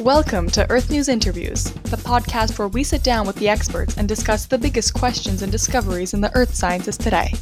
[0.00, 4.06] Welcome to Earth News Interviews, the podcast where we sit down with the experts and
[4.06, 7.32] discuss the biggest questions and discoveries in the earth sciences today.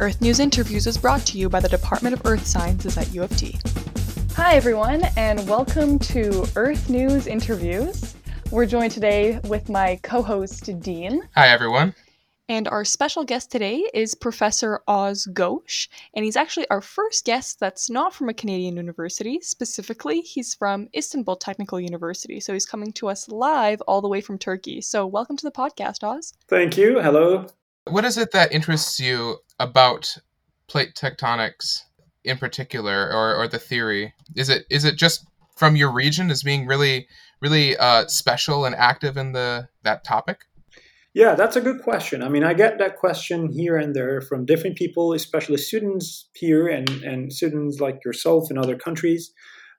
[0.00, 3.22] Earth News Interviews is brought to you by the Department of Earth Sciences at U
[3.22, 3.56] of T.
[4.34, 8.16] Hi, everyone, and welcome to Earth News Interviews.
[8.50, 11.28] We're joined today with my co host, Dean.
[11.36, 11.94] Hi, everyone.
[12.50, 17.60] And our special guest today is Professor Oz Göğüş, and he's actually our first guest
[17.60, 19.38] that's not from a Canadian university.
[19.42, 24.22] Specifically, he's from Istanbul Technical University, so he's coming to us live all the way
[24.22, 24.80] from Turkey.
[24.80, 26.32] So, welcome to the podcast, Oz.
[26.48, 27.00] Thank you.
[27.00, 27.44] Hello.
[27.84, 30.16] What is it that interests you about
[30.68, 31.82] plate tectonics
[32.24, 34.14] in particular, or, or the theory?
[34.36, 37.08] Is it is it just from your region as being really
[37.42, 40.46] really uh, special and active in the that topic?
[41.14, 42.22] Yeah, that's a good question.
[42.22, 46.68] I mean, I get that question here and there from different people, especially students here
[46.68, 49.32] and, and students like yourself in other countries.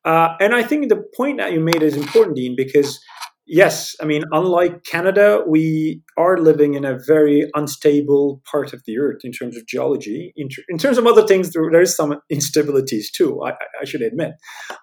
[0.03, 2.99] Uh, and I think the point that you made is important, Dean, because
[3.45, 8.97] yes, I mean, unlike Canada, we are living in a very unstable part of the
[8.97, 10.33] earth in terms of geology.
[10.35, 13.41] In, in terms of other things, there, there is some instabilities too.
[13.43, 13.51] I,
[13.81, 14.31] I should admit.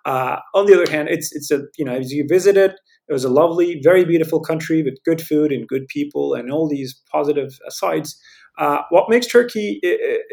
[0.04, 2.72] Uh, on the other hand, it's it's a you know as you visit it,
[3.08, 6.68] it was a lovely, very beautiful country with good food and good people and all
[6.68, 8.20] these positive sides.
[8.58, 9.80] Uh, what makes Turkey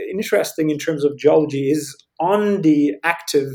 [0.10, 3.52] interesting in terms of geology is on the active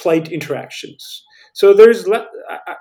[0.00, 1.24] plate interactions.
[1.54, 2.06] So there's,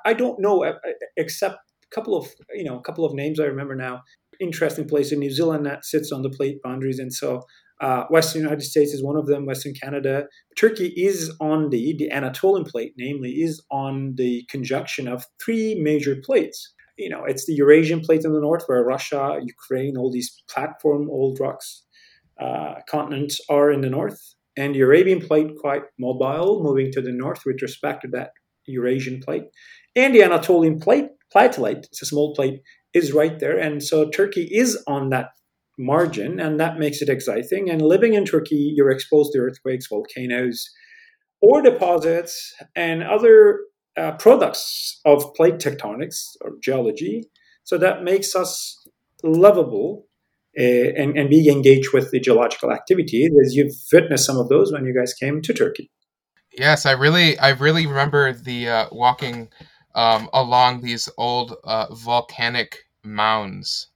[0.06, 3.40] I don't know, uh, uh, except a couple of, you know, a couple of names
[3.40, 4.02] I remember now.
[4.40, 7.42] Interesting place in New Zealand that sits on the plate boundaries, and so
[7.80, 9.46] uh, Western United States is one of them.
[9.46, 10.26] Western Canada,
[10.58, 16.16] Turkey is on the the Anatolian plate, namely, is on the conjunction of three major
[16.24, 16.74] plates.
[16.98, 21.08] You know, it's the Eurasian plate in the north, where Russia, Ukraine, all these platform
[21.10, 21.84] old rocks
[22.42, 24.20] uh, continents are in the north,
[24.58, 28.32] and the Arabian plate quite mobile, moving to the north with respect to that
[28.66, 29.44] Eurasian plate,
[29.96, 32.62] and the Anatolian plate, platelate, it's a small plate,
[32.94, 35.30] is right there, and so Turkey is on that
[35.78, 37.70] margin, and that makes it exciting.
[37.70, 40.70] And living in Turkey, you're exposed to earthquakes, volcanoes,
[41.42, 43.62] ore deposits, and other
[43.98, 47.30] uh, products of plate tectonics or geology.
[47.64, 48.88] So that makes us
[49.24, 50.08] lovable
[50.58, 54.72] uh, and, and being engaged with the geological activity, as you've witnessed some of those
[54.72, 55.92] when you guys came to Turkey.
[56.58, 59.50] Yes, I really, I really remember the uh, walking
[59.94, 63.90] um, along these old uh, volcanic mounds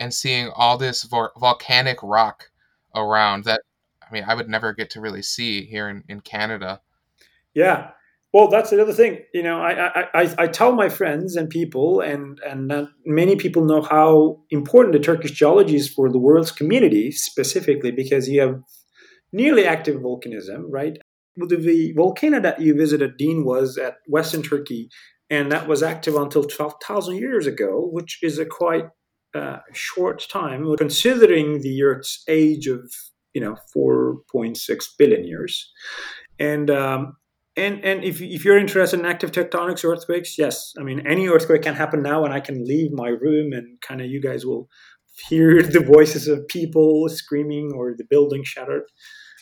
[0.00, 2.50] and seeing all this vo- volcanic rock
[2.94, 3.62] around that
[4.08, 6.80] I mean I would never get to really see here in, in Canada.
[7.54, 7.90] Yeah.
[8.32, 9.20] Well, that's another thing.
[9.32, 13.80] You know, I, I, I, tell my friends and people, and and many people know
[13.80, 18.60] how important the Turkish geology is for the world's community, specifically because you have
[19.32, 20.98] nearly active volcanism, right?
[21.36, 24.90] The volcano that you visited, Dean, was at Western Turkey,
[25.30, 28.86] and that was active until 12,000 years ago, which is a quite
[29.34, 32.92] uh, short time, considering the Earth's age of
[33.34, 35.70] you know 4.6 billion years,
[36.38, 37.16] and um,
[37.56, 41.62] and and if if you're interested in active tectonics earthquakes, yes, I mean any earthquake
[41.62, 44.68] can happen now, and I can leave my room, and kind of you guys will
[45.28, 48.84] hear the voices of people screaming or the building shattered.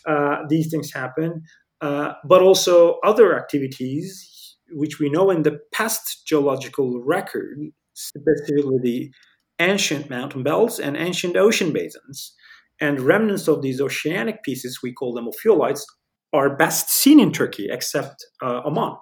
[0.07, 1.43] Uh, these things happen,
[1.81, 4.37] uh, but also other activities
[4.71, 7.59] which we know in the past geological record,
[7.95, 9.11] specifically the
[9.59, 12.35] ancient mountain belts and ancient ocean basins.
[12.81, 15.83] And remnants of these oceanic pieces, we call them ophiolites,
[16.33, 18.97] are best seen in Turkey, except uh, Oman.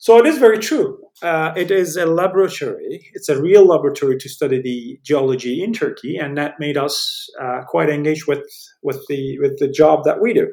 [0.00, 0.96] So it is very true.
[1.22, 3.10] Uh, it is a laboratory.
[3.14, 7.62] It's a real laboratory to study the geology in Turkey, and that made us uh,
[7.66, 8.46] quite engaged with
[8.82, 10.46] with the with the job that we do.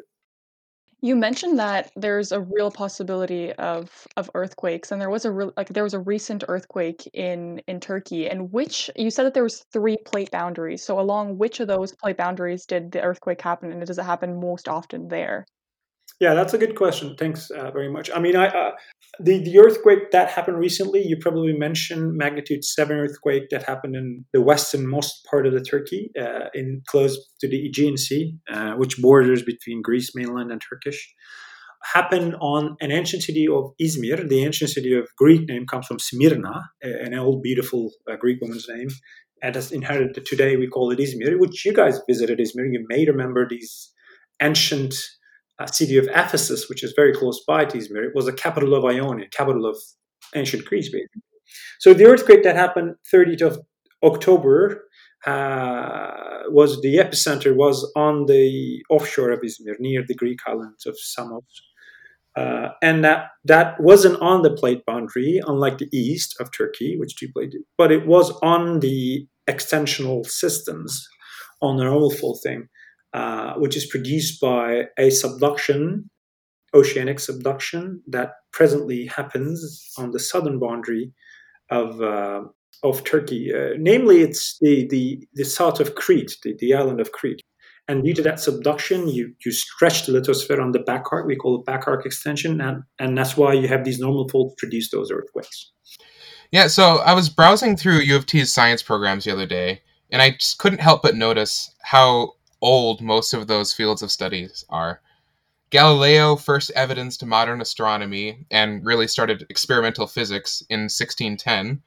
[1.05, 5.53] You mentioned that there's a real possibility of of earthquakes, and there was a real
[5.55, 8.27] like there was a recent earthquake in in Turkey.
[8.29, 10.83] And which you said that there was three plate boundaries.
[10.83, 14.39] So along which of those plate boundaries did the earthquake happen, and does it happen
[14.41, 15.45] most often there?
[16.19, 17.15] Yeah, that's a good question.
[17.19, 18.09] Thanks uh, very much.
[18.15, 18.71] I mean, I uh,
[19.19, 21.05] the the earthquake that happened recently.
[21.05, 26.11] You probably mentioned magnitude seven earthquake that happened in the westernmost part of the Turkey,
[26.19, 31.13] uh, in close to the Aegean Sea, uh, which borders between Greece mainland and Turkish.
[31.93, 34.27] Happened on an ancient city of Izmir.
[34.27, 38.67] The ancient city of Greek name comes from Smyrna, an old beautiful uh, Greek woman's
[38.69, 38.87] name,
[39.43, 41.37] and as inherited today we call it Izmir.
[41.37, 42.71] Which you guys visited Izmir.
[42.71, 43.91] You may remember these
[44.41, 44.95] ancient
[45.71, 48.85] city of Ephesus, which is very close by to Izmir, it was the capital of
[48.85, 49.77] Ionia, capital of
[50.35, 51.21] ancient Greece, basically.
[51.79, 53.59] So the earthquake that happened 30th of
[54.03, 54.83] October
[55.25, 60.95] uh, was the epicenter was on the offshore of Izmir, near the Greek islands of
[60.99, 61.43] Samos.
[62.35, 67.15] Uh, and that that wasn't on the plate boundary, unlike the east of Turkey, which
[67.15, 71.07] two plate, but it was on the extensional systems
[71.61, 72.11] on the normal
[72.43, 72.67] thing,
[73.15, 74.65] uh, which is produced by
[74.97, 76.09] a subduction,
[76.73, 79.57] oceanic subduction that presently happens
[79.97, 81.13] on the southern boundary
[81.69, 82.41] of uh,
[82.83, 83.43] of Turkey.
[83.53, 87.41] Uh, namely, it's the, the the south of Crete, the, the island of Crete.
[87.87, 91.27] And due to that subduction, you, you stretch the lithosphere on the back arc.
[91.27, 92.59] We call it back arc extension.
[92.59, 95.71] And, and that's why you have these normal faults produce those earthquakes.
[96.51, 99.81] Yeah, so I was browsing through U of T's science programs the other day,
[100.11, 102.33] and I just couldn't help but notice how
[102.65, 104.99] old most of those fields of studies are.
[105.69, 111.83] Galileo first evidenced modern astronomy and really started experimental physics in 1610.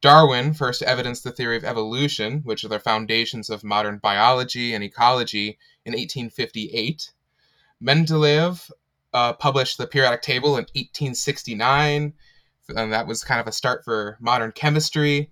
[0.00, 4.82] Darwin first evidenced the theory of evolution, which are the foundations of modern biology and
[4.82, 7.12] ecology, in 1858.
[7.82, 8.70] Mendeleev
[9.12, 12.14] uh, published the periodic table in 1869,
[12.74, 15.30] and that was kind of a start for modern chemistry.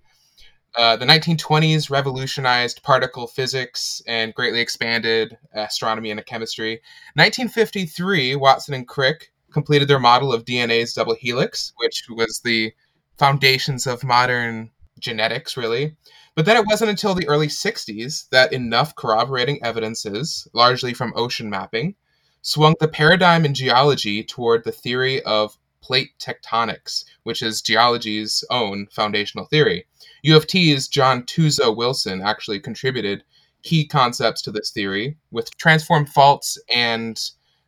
[0.75, 6.81] Uh, the 1920s revolutionized particle physics and greatly expanded astronomy and chemistry.
[7.13, 12.73] 1953, Watson and Crick completed their model of DNA's double helix, which was the
[13.17, 15.95] foundations of modern genetics, really.
[16.35, 21.49] But then it wasn't until the early 60s that enough corroborating evidences, largely from ocean
[21.49, 21.95] mapping,
[22.41, 28.87] swung the paradigm in geology toward the theory of plate tectonics, which is geology's own
[28.87, 29.85] foundational theory.
[30.23, 33.23] U of T's John Tuzo Wilson actually contributed
[33.61, 37.19] key concepts to this theory, with transform faults and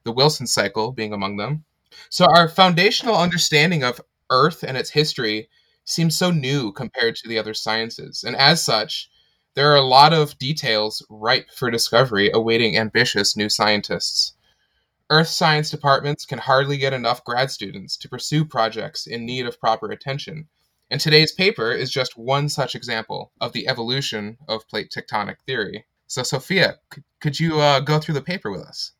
[0.06, 1.66] the Wilson cycle being among them.
[2.10, 5.50] So, our foundational understanding of Earth and its history
[5.84, 8.24] seems so new compared to the other sciences.
[8.24, 9.10] And as such,
[9.56, 14.34] there are a lot of details ripe for discovery awaiting ambitious new scientists.
[15.10, 19.60] Earth science departments can hardly get enough grad students to pursue projects in need of
[19.60, 20.48] proper attention.
[20.92, 25.86] And today's paper is just one such example of the evolution of plate tectonic theory.
[26.08, 26.76] So, Sophia,
[27.22, 28.92] could you uh, go through the paper with us?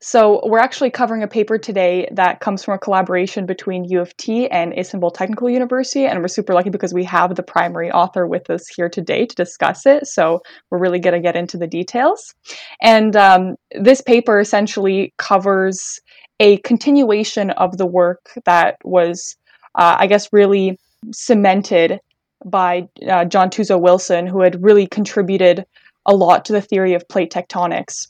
[0.00, 4.16] So, we're actually covering a paper today that comes from a collaboration between U of
[4.16, 6.04] T and Istanbul Technical University.
[6.04, 9.34] And we're super lucky because we have the primary author with us here today to
[9.34, 10.06] discuss it.
[10.06, 10.40] So,
[10.70, 12.32] we're really going to get into the details.
[12.80, 15.98] And um, this paper essentially covers
[16.38, 19.36] a continuation of the work that was,
[19.74, 20.78] uh, I guess, really
[21.12, 22.00] cemented
[22.44, 25.64] by uh, John Tuzo Wilson, who had really contributed
[26.06, 28.08] a lot to the theory of plate tectonics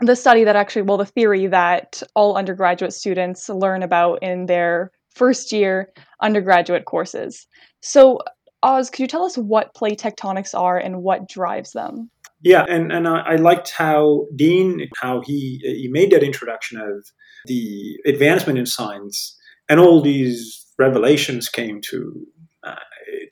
[0.00, 4.92] the study that actually, well, the theory that all undergraduate students learn about in their
[5.14, 7.46] first year undergraduate courses.
[7.80, 8.20] So,
[8.62, 12.10] Oz, could you tell us what plate tectonics are and what drives them?
[12.42, 17.04] Yeah, and, and I, I liked how Dean, how he he made that introduction of
[17.46, 19.36] the advancement in science,
[19.68, 22.26] and all these revelations came to
[22.64, 22.74] uh,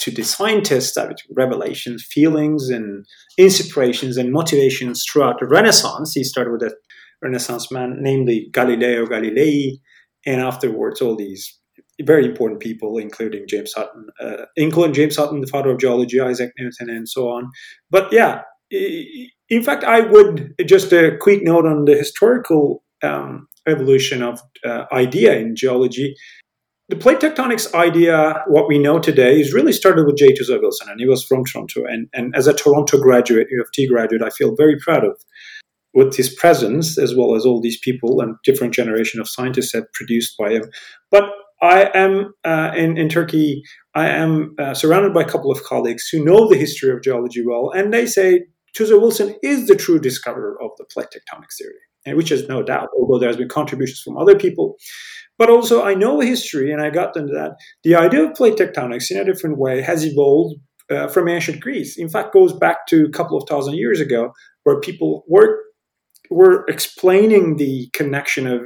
[0.00, 0.96] to the scientists,
[1.34, 3.04] revelations, feelings, and
[3.38, 6.12] inspirations and motivations throughout the Renaissance.
[6.14, 6.74] He started with a
[7.22, 9.78] Renaissance man, namely Galileo Galilei,
[10.24, 11.58] and afterwards all these
[12.02, 16.52] very important people, including James Hutton, uh, including James Hutton, the father of geology, Isaac
[16.58, 17.50] Newton, and so on.
[17.90, 24.22] But yeah, in fact, I would just a quick note on the historical um, evolution
[24.22, 26.14] of uh, idea in geology
[26.88, 30.32] the plate tectonics idea, what we know today, is really started with J.
[30.32, 31.84] Tuzo Wilson, and he was from Toronto.
[31.84, 35.16] And, and as a Toronto graduate, U of T graduate, I feel very proud of
[35.94, 39.92] with his presence, as well as all these people and different generation of scientists that
[39.94, 40.70] produced by him.
[41.10, 41.24] But
[41.62, 43.62] I am uh, in, in Turkey,
[43.94, 47.42] I am uh, surrounded by a couple of colleagues who know the history of geology
[47.44, 48.44] well, and they say
[48.76, 52.62] Tuzo Wilson is the true discoverer of the plate tectonics theory, and which is no
[52.62, 54.76] doubt, although there has been contributions from other people.
[55.38, 57.56] But also, I know history, and I got into that.
[57.84, 60.54] The idea of plate tectonics in a different way has evolved
[60.90, 61.98] uh, from ancient Greece.
[61.98, 64.32] In fact, goes back to a couple of thousand years ago,
[64.62, 65.62] where people were
[66.30, 68.60] were explaining the connection of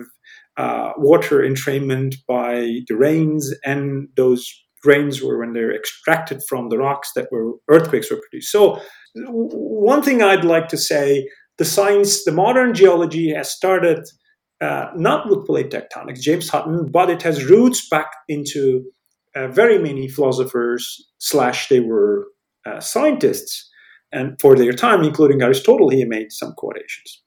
[0.56, 4.50] uh, water entrainment by the rains, and those
[4.85, 8.52] rains were when they're extracted from the rocks that were earthquakes were produced.
[8.52, 8.80] So,
[9.14, 11.28] one thing I'd like to say:
[11.61, 14.09] the science, the modern geology has started
[14.62, 18.83] uh, not with plate tectonics, James Hutton, but it has roots back into
[19.37, 20.83] uh, very many philosophers
[21.19, 22.29] slash they were
[22.67, 23.71] uh, scientists,
[24.11, 27.23] and for their time, including Aristotle, he made some quotations.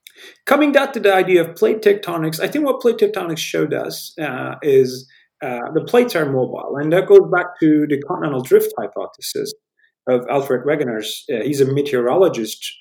[0.48, 4.16] Coming back to the idea of plate tectonics, I think what plate tectonics showed us
[4.20, 5.08] uh, is
[5.44, 9.54] uh, the plates are mobile, and that goes back to the continental drift hypothesis
[10.10, 11.24] of Alfred Wegener's.
[11.32, 12.78] Uh, he's a meteorologist.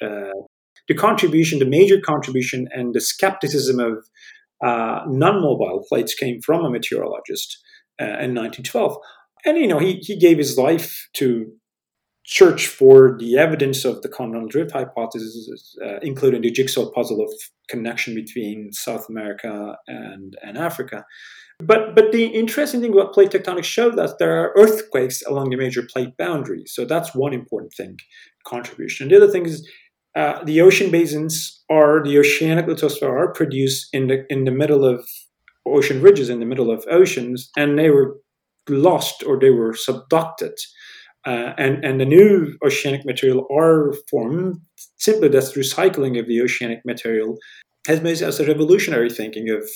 [0.89, 4.05] The contribution, the major contribution, and the skepticism of
[4.65, 7.59] uh, non-mobile plates came from a meteorologist
[8.01, 8.97] uh, in 1912,
[9.45, 11.53] and you know he he gave his life to
[12.25, 17.31] search for the evidence of the continental drift hypothesis, uh, including the jigsaw puzzle of
[17.69, 21.05] connection between South America and, and Africa.
[21.59, 25.57] But, but the interesting thing about plate tectonics showed that there are earthquakes along the
[25.57, 26.73] major plate boundaries.
[26.75, 27.99] So that's one important thing,
[28.45, 29.05] contribution.
[29.05, 29.69] And the other thing is
[30.14, 34.85] uh, the ocean basins are, the oceanic lithosphere are produced in the, in the middle
[34.85, 35.07] of
[35.66, 38.16] ocean ridges, in the middle of oceans, and they were
[38.69, 40.54] lost or they were subducted.
[41.25, 44.57] Uh, and, and the new oceanic material are formed
[44.99, 47.37] simply that's recycling of the oceanic material.
[47.87, 49.69] Has made us a revolutionary thinking of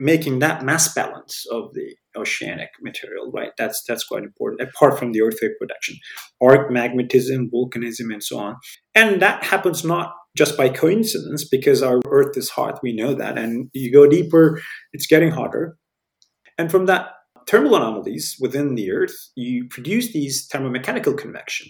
[0.00, 3.52] making that mass balance of the oceanic material right?
[3.56, 5.96] That's that's quite important apart from the earthquake production.
[6.42, 8.56] Arc magmatism, volcanism and so on.
[8.94, 13.36] And that happens not just by coincidence because our earth is hot we know that
[13.36, 14.60] and you go deeper
[14.92, 15.76] it's getting hotter.
[16.58, 17.12] And from that
[17.50, 21.68] thermal anomalies within the Earth, you produce these thermomechanical convection.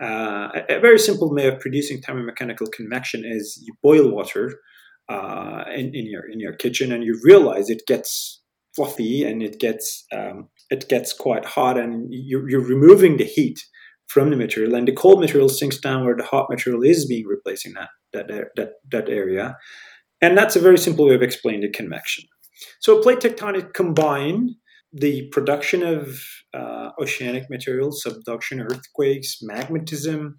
[0.00, 4.60] Uh, a, a, very simple way of producing thermomechanical convection is you boil water
[5.08, 8.42] uh, in, in, your in your kitchen, and you realize it gets
[8.74, 13.60] fluffy and it gets um, it gets quite hot, and you're, you're removing the heat
[14.08, 17.26] from the material, and the cold material sinks down where the hot material is being
[17.26, 19.56] replacing that that that that area,
[20.20, 22.24] and that's a very simple way of explaining convection.
[22.80, 24.56] So plate tectonic combine
[24.92, 26.22] the production of
[26.54, 30.38] uh, oceanic materials, subduction, earthquakes, magnetism,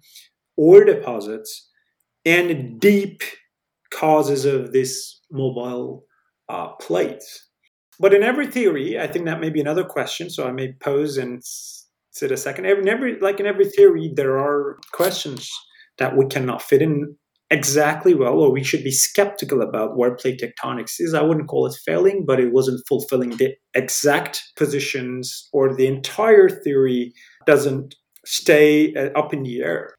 [0.56, 1.70] ore deposits,
[2.24, 3.22] and deep
[3.90, 6.04] causes of this mobile
[6.48, 7.46] uh, plates.
[8.00, 10.30] But in every theory, I think that may be another question.
[10.30, 11.42] So I may pose and
[12.10, 12.66] sit a second.
[12.66, 15.50] In every, like in every theory, there are questions
[15.98, 17.16] that we cannot fit in
[17.50, 21.14] exactly well, or we should be skeptical about where plate tectonics is.
[21.14, 26.48] I wouldn't call it failing, but it wasn't fulfilling the exact positions, or the entire
[26.48, 27.12] theory
[27.46, 27.94] doesn't
[28.26, 29.94] stay uh, up in the air.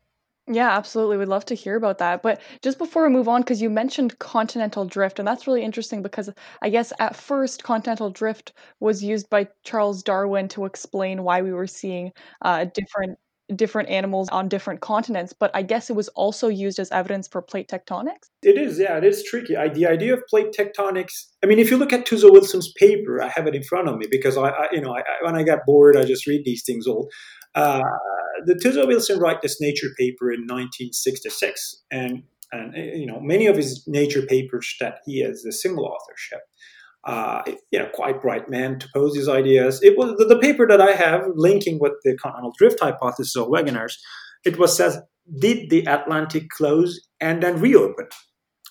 [0.52, 1.18] Yeah, absolutely.
[1.18, 2.24] We'd love to hear about that.
[2.24, 6.02] But just before we move on, because you mentioned continental drift, and that's really interesting
[6.02, 6.32] because
[6.64, 11.54] I guess at first continental drift was used by Charles Darwin to explain why we
[11.54, 13.20] were seeing uh, different
[13.56, 17.42] different animals on different continents, but I guess it was also used as evidence for
[17.42, 18.30] plate tectonics.
[18.44, 19.58] It is, yeah, it is tricky.
[19.58, 21.14] I, the idea of plate tectonics.
[21.44, 23.98] I mean, if you look at Tuzo Wilson's paper, I have it in front of
[23.98, 26.64] me because I, I you know, I, when I get bored, I just read these
[26.64, 27.10] things all.
[27.56, 27.82] Uh,
[28.46, 33.56] the Tuzo Wilson wrote this Nature paper in 1966, and and you know many of
[33.56, 36.42] his Nature papers that he has a single authorship
[37.06, 39.82] uh, you know, quite bright man to pose his ideas.
[39.82, 43.48] It was the, the, paper that I have linking with the continental drift hypothesis of
[43.48, 43.98] Wegener's.
[44.46, 45.00] It was says,
[45.40, 48.08] did the Atlantic close and then reopen,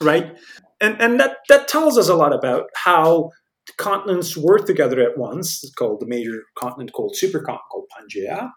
[0.02, 0.37] right?
[0.80, 3.30] And and that that tells us a lot about how
[3.78, 5.61] continents were together at once.
[5.62, 8.50] It's called the major continent called supercontinent called Pangea,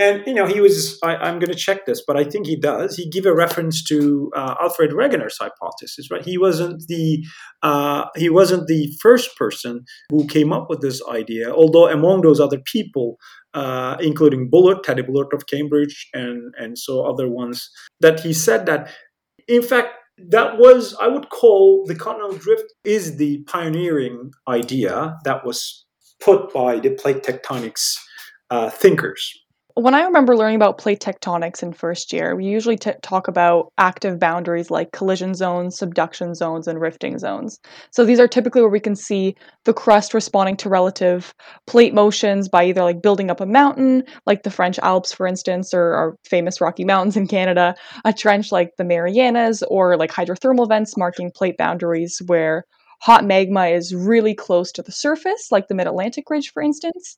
[0.00, 0.96] and you know, he was.
[1.02, 2.94] I, am going to check this, but I think he does.
[2.94, 6.24] He give a reference to uh, Alfred Wegener's hypothesis, right?
[6.24, 7.24] He wasn't the
[7.64, 11.52] uh, he wasn't the first person who came up with this idea.
[11.52, 13.16] Although among those other people,
[13.54, 17.68] uh, including Bullard, Teddy Bullard of Cambridge, and and so other ones,
[18.00, 18.92] that he said that,
[19.48, 19.94] in fact,
[20.28, 25.84] that was I would call the continental drift is the pioneering idea that was
[26.20, 27.96] put by the plate tectonics
[28.50, 29.32] uh, thinkers
[29.82, 33.72] when I remember learning about plate tectonics in first year, we usually t- talk about
[33.78, 37.58] active boundaries like collision zones, subduction zones, and rifting zones.
[37.90, 41.34] So these are typically where we can see the crust responding to relative
[41.66, 45.74] plate motions by either like building up a mountain, like the French Alps, for instance,
[45.74, 50.68] or our famous Rocky Mountains in Canada, a trench like the Marianas, or like hydrothermal
[50.68, 52.64] vents marking plate boundaries where
[53.00, 57.16] hot magma is really close to the surface, like the Mid Atlantic Ridge, for instance.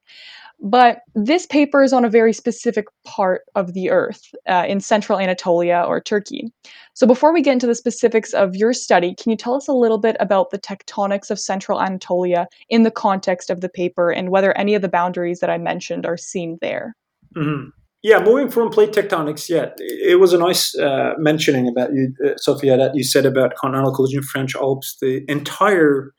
[0.62, 5.18] But this paper is on a very specific part of the Earth uh, in central
[5.18, 6.52] Anatolia or Turkey.
[6.92, 9.72] So, before we get into the specifics of your study, can you tell us a
[9.72, 14.28] little bit about the tectonics of central Anatolia in the context of the paper and
[14.28, 16.94] whether any of the boundaries that I mentioned are seen there?
[17.34, 17.70] Mm-hmm.
[18.02, 22.30] Yeah, moving from plate tectonics, yeah, it was a nice uh, mentioning about you, uh,
[22.36, 26.14] Sophia, that you said about continental collision, French Alps, the entire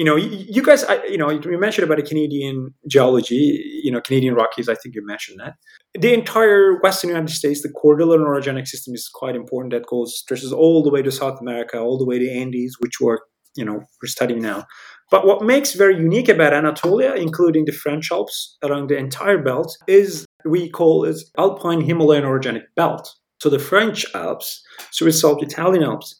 [0.00, 4.32] you know, you, guys, you know, you mentioned about a Canadian geology, you know, Canadian
[4.32, 4.66] Rockies.
[4.66, 5.56] I think you mentioned that.
[5.92, 9.74] The entire Western United States, the cordillera orogenic system is quite important.
[9.74, 12.94] That goes stretches all the way to South America, all the way to Andes, which
[12.98, 13.18] we're,
[13.58, 14.64] you know, we're studying now.
[15.10, 19.76] But what makes very unique about Anatolia, including the French Alps along the entire belt,
[19.86, 23.06] is we call it Alpine Himalayan orogenic belt.
[23.42, 26.16] So the French Alps, Swiss Alps, Italian Alps,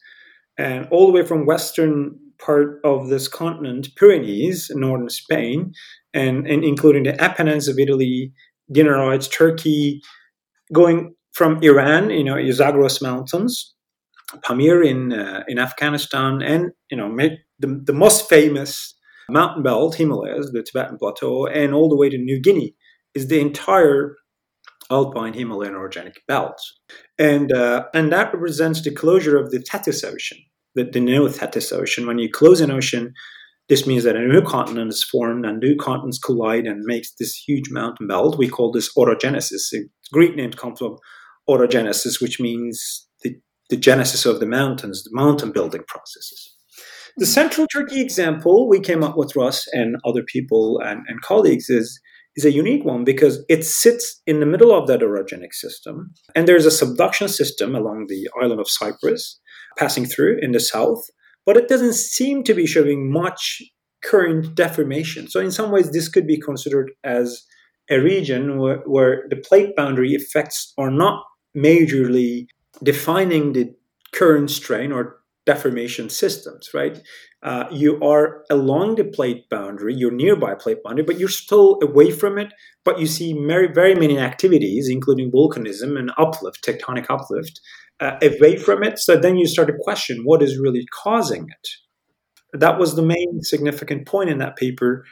[0.59, 5.73] and all the way from western part of this continent, Pyrenees, northern Spain,
[6.13, 8.33] and, and including the Apennines of Italy,
[8.73, 10.01] Dinarides, Turkey,
[10.73, 13.73] going from Iran, you know, Zagros Mountains,
[14.43, 17.13] Pamir in uh, in Afghanistan, and you know,
[17.59, 18.95] the, the most famous
[19.29, 22.75] mountain belt, Himalayas, the Tibetan Plateau, and all the way to New Guinea,
[23.13, 24.15] is the entire
[24.89, 26.61] alpine Himalayan orogenic belt,
[27.17, 30.39] and uh, and that represents the closure of the Tethys Ocean,
[30.75, 32.07] the, the new Tethys Ocean.
[32.07, 33.13] When you close an ocean,
[33.69, 37.35] this means that a new continent is formed and new continents collide and makes this
[37.35, 38.37] huge mountain belt.
[38.37, 39.69] We call this orogenesis.
[39.71, 40.97] The Greek name comes from
[41.49, 43.35] orogenesis, which means the,
[43.69, 46.55] the genesis of the mountains, the mountain building processes.
[47.17, 47.31] The mm-hmm.
[47.31, 51.99] central Turkey example we came up with Russ and other people and, and colleagues is
[52.35, 56.11] is a unique one because it sits in the middle of that orogenic system.
[56.33, 59.39] And there's a subduction system along the island of Cyprus
[59.77, 61.03] passing through in the south,
[61.45, 63.61] but it doesn't seem to be showing much
[64.03, 65.29] current deformation.
[65.29, 67.45] So, in some ways, this could be considered as
[67.89, 71.23] a region where, where the plate boundary effects are not
[71.55, 72.47] majorly
[72.83, 73.73] defining the
[74.13, 77.01] current strain or deformation systems, right?
[77.43, 82.11] Uh, you are along the plate boundary, you're nearby plate boundary, but you're still away
[82.11, 82.53] from it.
[82.85, 87.59] But you see very, very many activities, including volcanism and uplift, tectonic uplift,
[87.99, 88.99] uh, away from it.
[88.99, 92.59] So then you start to question what is really causing it.
[92.59, 95.05] That was the main significant point in that paper,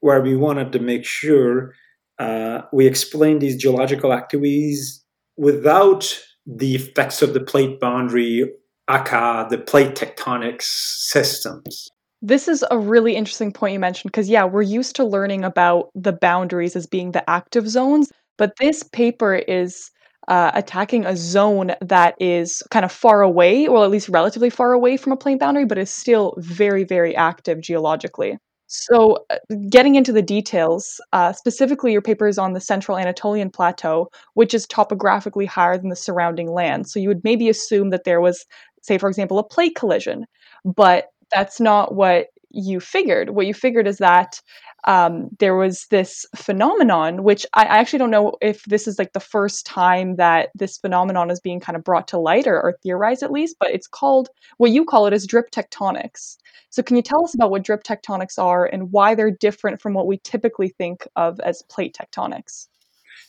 [0.00, 1.74] where we wanted to make sure
[2.18, 5.02] uh, we explain these geological activities
[5.36, 8.44] without the effects of the plate boundary
[8.90, 11.88] aka the plate tectonics systems.
[12.22, 15.90] This is a really interesting point you mentioned because, yeah, we're used to learning about
[15.94, 19.90] the boundaries as being the active zones, but this paper is
[20.28, 24.72] uh, attacking a zone that is kind of far away, or at least relatively far
[24.72, 28.38] away from a plate boundary, but is still very, very active geologically.
[28.66, 29.36] So, uh,
[29.68, 34.54] getting into the details, uh, specifically, your paper is on the central Anatolian plateau, which
[34.54, 36.88] is topographically higher than the surrounding land.
[36.88, 38.44] So, you would maybe assume that there was
[38.82, 40.26] say, for example, a plate collision.
[40.64, 43.30] But that's not what you figured.
[43.30, 44.40] What you figured is that
[44.86, 49.14] um, there was this phenomenon, which I, I, actually don't know if this is like
[49.14, 52.76] the first time that this phenomenon is being kind of brought to light or, or
[52.82, 56.36] theorized at least, but it's called what you call it is drip tectonics.
[56.68, 59.94] So, can you tell us about what drip tectonics are and why they're different from
[59.94, 62.68] what we typically think of as plate tectonics?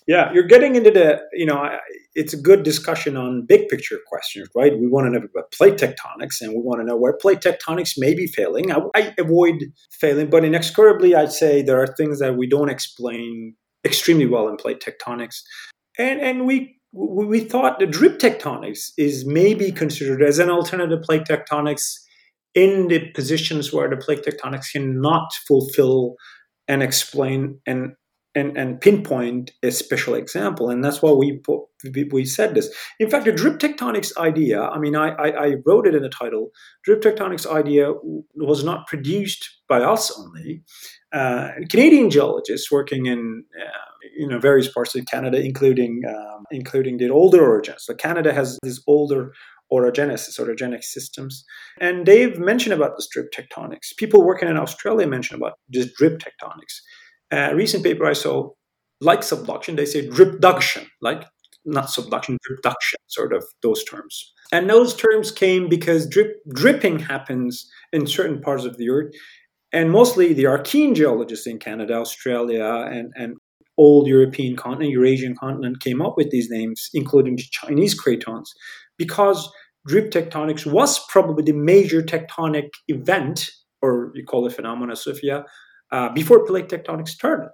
[0.08, 1.68] Yeah, you're getting into the, you know,
[2.14, 4.78] it's a good discussion on big picture questions, right?
[4.78, 7.94] We want to know about plate tectonics and we want to know where plate tectonics
[7.98, 8.72] may be failing.
[8.72, 9.56] I, I avoid
[9.92, 14.58] failing, but inexorably, I'd say there are things that we don't explain extremely well in
[14.58, 15.38] plate tectonics.
[15.98, 21.24] And, and we, we thought the drip tectonics is maybe considered as an alternative plate
[21.24, 21.96] tectonics
[22.54, 26.16] in the positions where the plate tectonics cannot fulfill
[26.68, 27.94] and explain and
[28.36, 30.70] and, and pinpoint a special example.
[30.70, 31.42] And that's why we
[32.12, 32.74] we said this.
[33.00, 36.10] In fact, the drip tectonics idea, I mean, I, I, I wrote it in the
[36.10, 36.50] title,
[36.84, 37.94] drip tectonics idea
[38.36, 40.64] was not produced by us only.
[41.14, 43.86] Uh, Canadian geologists working in uh,
[44.18, 47.80] you know various parts of Canada, including um, including the older orogenic.
[47.80, 49.32] So Canada has these older
[49.72, 51.44] orogenesis, orogenic systems,
[51.80, 53.96] and they've mentioned about this drip tectonics.
[53.98, 56.82] People working in Australia mention about this drip tectonics.
[57.32, 58.52] A recent paper I saw,
[59.02, 61.26] like subduction, they say dripduction, like
[61.66, 64.34] not subduction, dripduction, sort of those terms.
[64.52, 69.14] And those terms came because drip, dripping happens in certain parts of the earth.
[69.74, 73.36] And mostly the Archean geologists in Canada, Australia, and, and
[73.78, 78.50] old European continent, Eurasian continent came up with these names, including the Chinese cratons,
[78.98, 79.52] because
[79.86, 83.50] drip tectonics was probably the major tectonic event,
[83.82, 85.44] or you call it phenomena, Sophia,
[85.92, 87.52] uh, before plate tectonics started.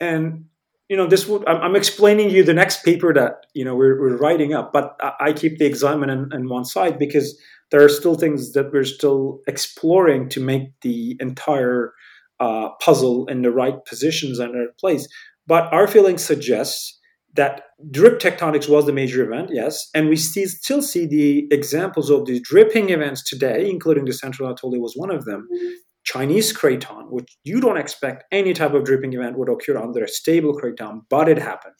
[0.00, 0.44] And
[0.88, 4.00] you know, this would I'm, I'm, explaining you the next paper that you know we're,
[4.00, 7.38] we're writing up, but I, keep the excitement on, on, one side because
[7.70, 11.92] there are still things that we're still exploring to make the entire
[12.40, 15.06] uh, puzzle in the right positions and right place.
[15.46, 16.98] But our feeling suggests
[17.34, 22.10] that drip tectonics was the major event, yes, and we see, still see the examples
[22.10, 25.46] of these dripping events today, including the Central Anatolia was one of them,
[26.12, 30.08] Chinese craton, which you don't expect any type of dripping event would occur under a
[30.08, 31.74] stable craton, but it happened.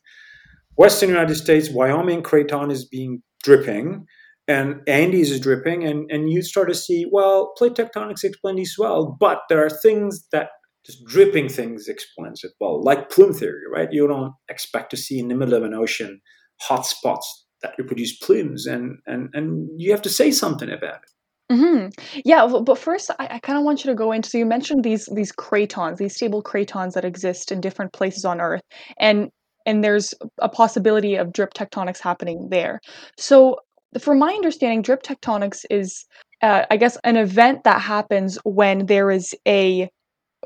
[0.76, 4.04] Western United States, Wyoming craton is being dripping,
[4.46, 8.76] and Andes is dripping, and, and you start to see, well, plate tectonics explain these
[8.78, 10.50] well, but there are things that
[10.84, 13.88] just dripping things explains it well, like plume theory, right?
[13.92, 16.20] You don't expect to see in the middle of an ocean
[16.60, 21.10] hot spots that produce plumes, and and and you have to say something about it.
[21.50, 21.86] Hmm
[22.26, 24.28] Yeah, but first, I, I kind of want you to go into.
[24.28, 28.40] So you mentioned these these cratons, these stable cratons that exist in different places on
[28.40, 28.60] Earth,
[28.98, 29.30] and
[29.64, 32.80] and there's a possibility of drip tectonics happening there.
[33.16, 33.60] So,
[33.98, 36.04] from my understanding, drip tectonics is,
[36.42, 39.88] uh, I guess, an event that happens when there is a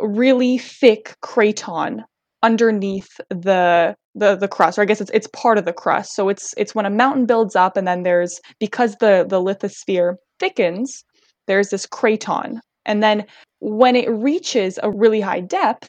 [0.00, 2.04] really thick craton
[2.42, 6.14] underneath the the the crust or i guess it's it's part of the crust.
[6.14, 10.16] So it's it's when a mountain builds up and then there's because the the lithosphere
[10.38, 11.04] thickens
[11.46, 12.60] there's this craton.
[12.84, 13.26] And then
[13.60, 15.88] when it reaches a really high depth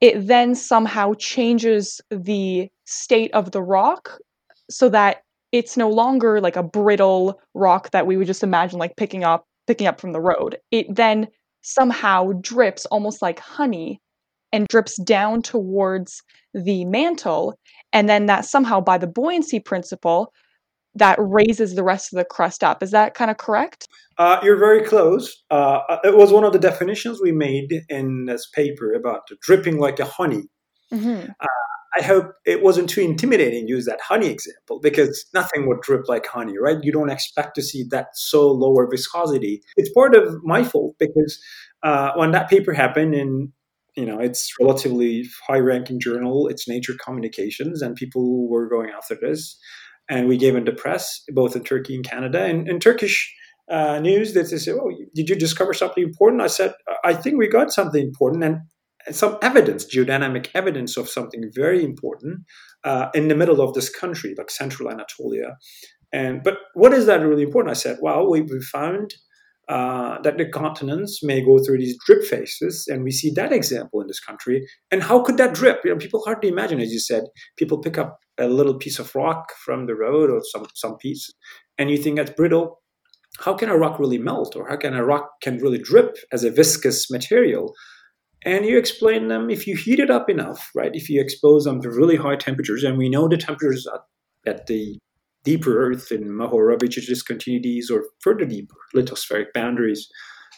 [0.00, 4.18] it then somehow changes the state of the rock
[4.70, 8.96] so that it's no longer like a brittle rock that we would just imagine like
[8.96, 10.58] picking up picking up from the road.
[10.70, 11.28] It then
[11.62, 14.00] somehow drips almost like honey
[14.52, 16.22] and drips down towards
[16.54, 17.54] the mantle
[17.92, 20.32] and then that somehow by the buoyancy principle
[20.94, 23.88] that raises the rest of the crust up is that kind of correct
[24.18, 25.42] Uh, you're very close.
[25.50, 29.98] Uh, it was one of the definitions we made in this paper about dripping like
[29.98, 30.44] a honey.
[30.90, 31.24] hmm
[31.94, 36.08] I hope it wasn't too intimidating to use that honey example because nothing would drip
[36.08, 36.78] like honey, right?
[36.82, 39.62] You don't expect to see that so lower viscosity.
[39.76, 41.38] It's part of my fault because
[41.82, 43.52] uh, when that paper happened in
[43.96, 49.16] you know it's relatively high ranking journal it's nature communications and people were going after
[49.20, 49.58] this
[50.08, 53.34] and we gave it the press both in turkey and canada and, and turkish
[53.70, 56.72] uh, news that they said oh did you discover something important i said
[57.04, 58.60] i think we got something important and
[59.10, 62.40] some evidence, geodynamic evidence of something very important
[62.84, 65.56] uh, in the middle of this country, like central Anatolia.
[66.12, 67.70] And but what is that really important?
[67.70, 69.14] I said, well, we, we found
[69.68, 74.00] uh, that the continents may go through these drip phases, and we see that example
[74.00, 74.66] in this country.
[74.90, 75.80] And how could that drip?
[75.84, 77.24] You know, people hardly imagine, as you said,
[77.56, 81.30] people pick up a little piece of rock from the road or some some piece,
[81.78, 82.80] and you think that's brittle.
[83.38, 86.44] How can a rock really melt, or how can a rock can really drip as
[86.44, 87.72] a viscous material?
[88.44, 90.90] and you explain them if you heat it up enough, right?
[90.94, 94.00] If you expose them to really high temperatures, and we know the temperatures at,
[94.52, 94.98] at the
[95.44, 100.08] deeper Earth in Mohorovic discontinuities or further deeper lithospheric boundaries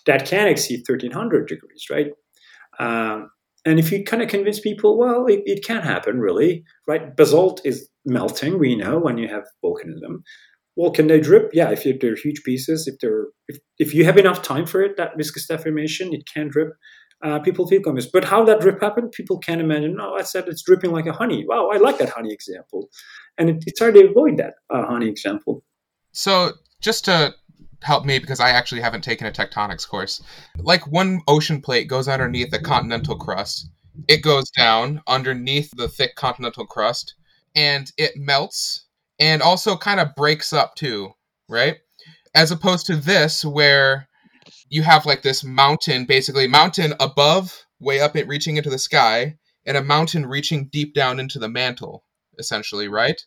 [0.06, 2.10] that can exceed 1300 degrees, right?
[2.78, 3.30] Um,
[3.64, 7.16] and if you kind of convince people, well, it, it can happen, really, right?
[7.16, 10.22] Basalt is melting, we know, when you have volcanism.
[10.76, 11.50] Well, can they drip?
[11.52, 14.96] Yeah, if they're huge pieces, if they're if, if you have enough time for it,
[14.96, 16.70] that viscous deformation, it can drip
[17.22, 18.12] uh, people feel convinced.
[18.12, 19.96] But how that drip happened, people can't imagine.
[19.96, 21.44] No, I said it's dripping like a honey.
[21.46, 22.90] Wow, I like that honey example.
[23.38, 25.64] And it, it's hard to avoid that uh, honey example.
[26.12, 27.34] So just to
[27.82, 30.22] help me, because I actually haven't taken a tectonics course,
[30.58, 33.68] like one ocean plate goes underneath the continental crust,
[34.08, 37.14] it goes down underneath the thick continental crust,
[37.54, 38.86] and it melts
[39.18, 41.12] and also kind of breaks up too,
[41.48, 41.76] right?
[42.34, 44.08] As opposed to this, where
[44.68, 49.36] you have like this mountain, basically mountain above, way up it reaching into the sky,
[49.66, 52.04] and a mountain reaching deep down into the mantle,
[52.38, 53.20] essentially, right?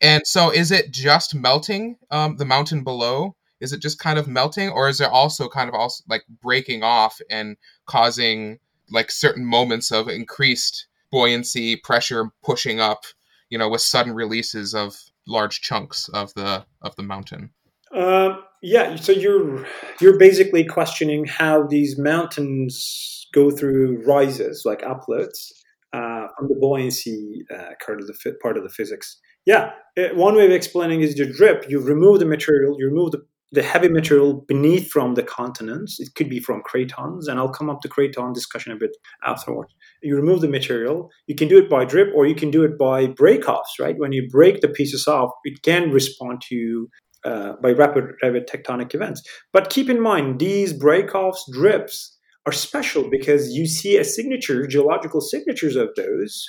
[0.00, 3.34] And so, is it just melting um, the mountain below?
[3.60, 6.82] Is it just kind of melting, or is it also kind of also like breaking
[6.82, 8.58] off and causing
[8.90, 13.04] like certain moments of increased buoyancy, pressure pushing up,
[13.50, 14.96] you know, with sudden releases of
[15.26, 17.50] large chunks of the of the mountain?
[17.92, 19.66] Um, yeah, so you're
[20.00, 25.52] you're basically questioning how these mountains go through rises, like uplifts,
[25.92, 29.18] uh, from the buoyancy uh, part of the part of the physics.
[29.46, 31.66] Yeah, uh, one way of explaining is the drip.
[31.68, 35.98] You remove the material, you remove the, the heavy material beneath from the continents.
[35.98, 39.72] It could be from cratons, and I'll come up to craton discussion a bit afterwards.
[40.02, 41.10] You remove the material.
[41.26, 43.78] You can do it by drip, or you can do it by break-offs.
[43.78, 46.88] Right, when you break the pieces off, it can respond to
[47.28, 49.22] uh, by rapid, rapid tectonic events.
[49.52, 55.20] But keep in mind, these breakoffs, drips, are special because you see a signature, geological
[55.20, 56.48] signatures of those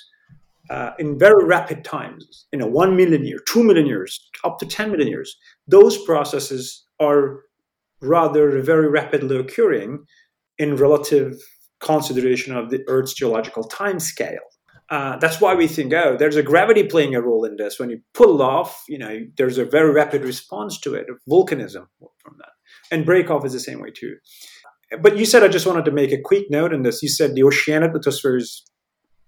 [0.70, 4.66] uh, in very rapid times, you know, one million years, two million years, up to
[4.66, 5.36] 10 million years.
[5.68, 7.42] Those processes are
[8.02, 10.06] rather very rapidly occurring
[10.58, 11.34] in relative
[11.82, 14.48] consideration of the Earth's geological time scale.
[14.90, 17.80] Uh, that's why we think, oh, there's a gravity playing a role in this.
[17.80, 21.86] When you pull off, you know, there's a very rapid response to it, volcanism
[22.18, 22.50] from that.
[22.92, 24.16] And break off is the same way too.
[25.02, 27.04] But you said I just wanted to make a quick note in this.
[27.04, 28.64] You said the oceanic lithosphere is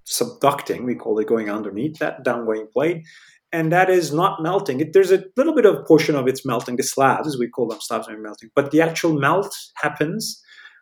[0.10, 0.84] subducting.
[0.84, 3.06] We call it going underneath that downgoing plate.
[3.54, 4.80] And that is not melting.
[4.80, 7.82] It, there's a little bit of portion of it's melting, the slabs, we call them
[7.82, 8.50] slabs, are melting.
[8.56, 10.42] But the actual melt happens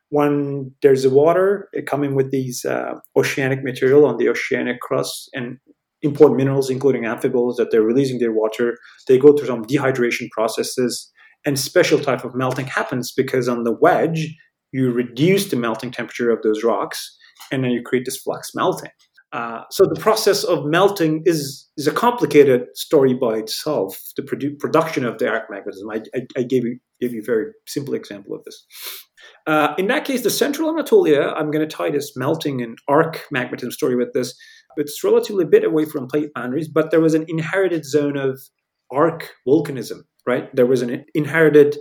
[0.10, 5.58] when there's water coming with these uh, oceanic material on the oceanic crust and
[6.02, 8.78] important minerals, including amphiboles, that they're releasing their water.
[9.08, 11.12] They go through some dehydration processes,
[11.46, 14.36] And special type of melting happens because on the wedge,
[14.72, 17.18] you reduce the melting temperature of those rocks,
[17.52, 18.92] and then you create this flux melting.
[19.32, 24.00] Uh, so the process of melting is is a complicated story by itself.
[24.16, 25.86] The produ- production of the arc magmatism.
[25.92, 28.66] I, I, I, gave you gave you a very simple example of this.
[29.50, 31.34] Uh, in that case, the central Anatolia.
[31.36, 34.36] I'm going to tie this melting and arc magmatism story with this.
[34.78, 38.40] It's relatively a bit away from plate boundaries, but there was an inherited zone of
[38.92, 40.02] arc volcanism.
[40.28, 41.80] Right, there was an inherited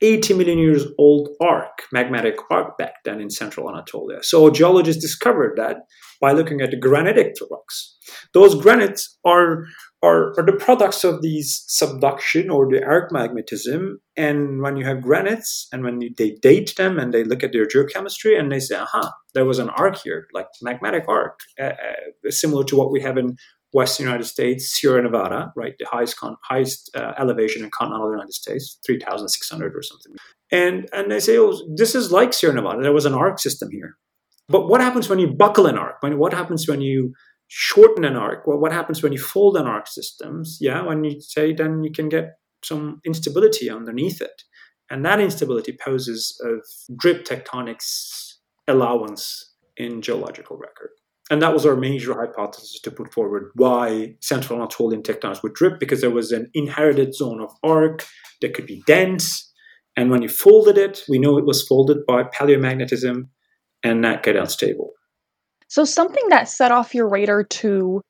[0.00, 4.22] 80 million years old arc, magmatic arc back then in central Anatolia.
[4.22, 5.78] So geologists discovered that
[6.20, 7.96] by looking at the granitic rocks.
[8.32, 9.64] Those granites are,
[10.02, 13.94] are, are the products of these subduction or the arc magmatism.
[14.16, 17.52] And when you have granites and when you, they date them and they look at
[17.52, 21.64] their geochemistry and they say, aha, there was an arc here, like magmatic arc, uh,
[21.64, 23.36] uh, similar to what we have in
[23.72, 28.32] Western United States, Sierra Nevada, right, the highest con- highest uh, elevation in continental United
[28.32, 30.14] States, three thousand six hundred or something.
[30.50, 32.82] And and they say, oh, this is like Sierra Nevada.
[32.82, 33.96] There was an arc system here.
[34.48, 36.02] But what happens when you buckle an arc?
[36.02, 37.12] When, what happens when you
[37.48, 38.46] shorten an arc?
[38.46, 40.56] Well, what happens when you fold an arc systems?
[40.60, 44.44] Yeah, when you say then you can get some instability underneath it,
[44.90, 50.90] and that instability poses a drip tectonics allowance in geological record.
[51.30, 55.78] And that was our major hypothesis to put forward why Central Anatolian tectonics would drip,
[55.78, 58.06] because there was an inherited zone of arc
[58.40, 59.52] that could be dense.
[59.96, 63.28] And when you folded it, we know it was folded by paleomagnetism
[63.82, 64.92] and that get unstable.
[65.68, 68.00] So something that set off your radar to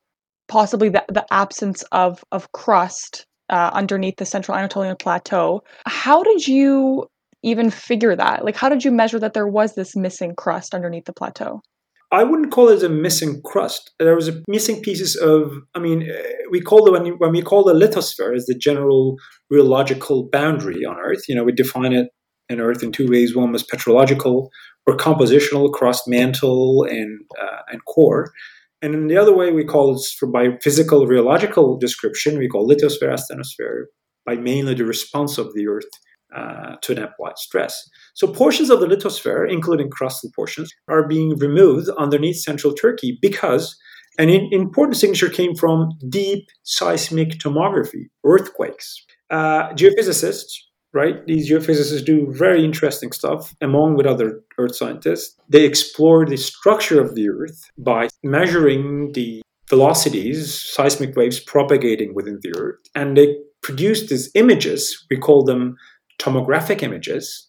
[0.47, 5.63] possibly the, the absence of, of crust uh, underneath the Central Anatolian Plateau.
[5.87, 7.07] How did you
[7.43, 8.45] even figure that?
[8.45, 11.61] Like, how did you measure that there was this missing crust underneath the plateau?
[12.11, 13.91] I wouldn't call it a missing crust.
[13.99, 15.53] There was a missing pieces of.
[15.75, 19.17] I mean, uh, we call the when, when we call the lithosphere as the general
[19.53, 21.29] rheological boundary on Earth.
[21.29, 22.09] You know, we define it
[22.49, 23.37] in Earth in two ways.
[23.37, 24.49] One was petrological
[24.87, 28.33] or compositional across mantle and uh, and core,
[28.81, 32.39] and in the other way we call it for by physical rheological description.
[32.39, 33.85] We call lithosphere asthenosphere
[34.25, 35.91] by mainly the response of the Earth
[36.35, 37.89] uh, to an applied stress.
[38.19, 43.79] So portions of the lithosphere, including crustal portions, are being removed underneath central Turkey because
[44.19, 49.07] an important signature came from deep seismic tomography, earthquakes.
[49.31, 50.51] Uh, geophysicists,
[50.93, 51.25] right?
[51.29, 55.37] These geophysicists do very interesting stuff, among with other earth scientists.
[55.49, 62.41] They explore the structure of the earth by measuring the velocities, seismic waves propagating within
[62.43, 65.07] the earth, and they produce these images.
[65.09, 65.77] We call them
[66.19, 67.48] tomographic images.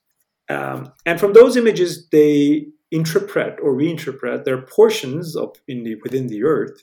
[0.49, 6.27] Um, and from those images, they interpret or reinterpret their portions of in the, within
[6.27, 6.81] the Earth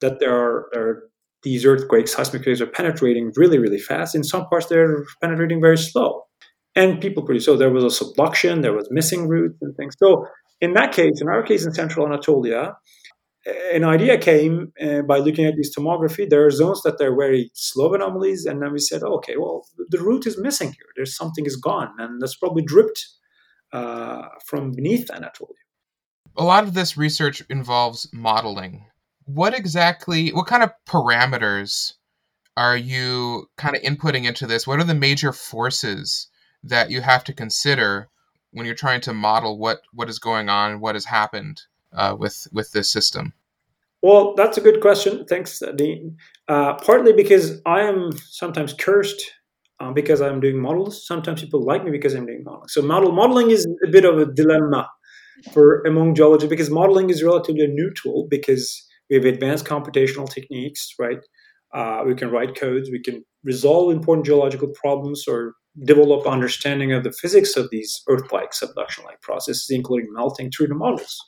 [0.00, 1.02] that there are, there are
[1.44, 4.14] these earthquakes, seismic waves are penetrating really, really fast.
[4.14, 6.22] In some parts, they're penetrating very slow.
[6.74, 7.44] And people produce.
[7.44, 9.94] So there was a subduction, there was missing roots and things.
[9.98, 10.26] So
[10.60, 12.76] in that case, in our case in central Anatolia,
[13.46, 16.28] an idea came uh, by looking at this tomography.
[16.28, 19.66] There are zones that are very slow anomalies, and then we said, oh, okay, well,
[19.90, 20.86] the root is missing here.
[20.96, 23.06] There's something is gone, and that's probably dripped
[23.72, 25.54] uh, from beneath Anatolia.
[26.36, 28.86] A lot of this research involves modeling.
[29.26, 31.94] What exactly, what kind of parameters
[32.56, 34.66] are you kind of inputting into this?
[34.66, 36.28] What are the major forces
[36.62, 38.08] that you have to consider
[38.52, 41.62] when you're trying to model what what is going on, what has happened?
[41.94, 43.32] Uh, with with this system?
[44.04, 45.24] Well, that's a good question.
[45.24, 46.18] Thanks, Dean.
[46.46, 49.22] Uh, partly because I am sometimes cursed
[49.80, 51.06] uh, because I'm doing models.
[51.06, 52.74] Sometimes people like me because I'm doing models.
[52.74, 54.90] So model modeling is a bit of a dilemma
[55.52, 60.28] for among geology because modeling is relatively a new tool because we have advanced computational
[60.28, 61.20] techniques, right?
[61.72, 65.54] Uh, we can write codes, we can resolve important geological problems or
[65.84, 71.18] develop understanding of the physics of these Earth-like subduction-like processes, including melting through the models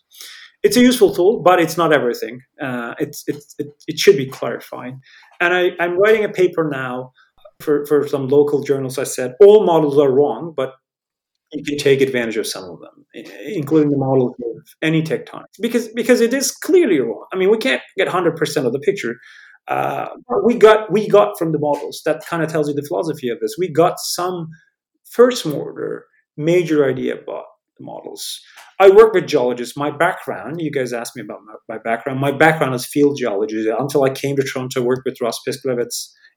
[0.62, 2.40] it's a useful tool, but it's not everything.
[2.60, 4.94] Uh, it's, it's, it, it should be clarified.
[5.40, 7.12] And I, I'm writing a paper now
[7.60, 8.98] for, for some local journals.
[8.98, 10.74] I said all models are wrong, but
[11.52, 13.06] you can take advantage of some of them,
[13.46, 14.34] including the model of
[14.82, 17.24] any tectonics, because because it is clearly wrong.
[17.32, 19.16] I mean, we can't get hundred percent of the picture.
[19.68, 20.08] Uh,
[20.44, 23.38] we got we got from the models that kind of tells you the philosophy of
[23.40, 23.54] this.
[23.58, 24.48] We got some
[25.10, 27.44] first order major idea about
[27.78, 28.40] the models.
[28.80, 29.76] I work with geologists.
[29.76, 32.20] My background, you guys asked me about my, my background.
[32.20, 33.66] My background is field geology.
[33.68, 35.88] Until I came to Toronto, I worked with Ross Pysklywec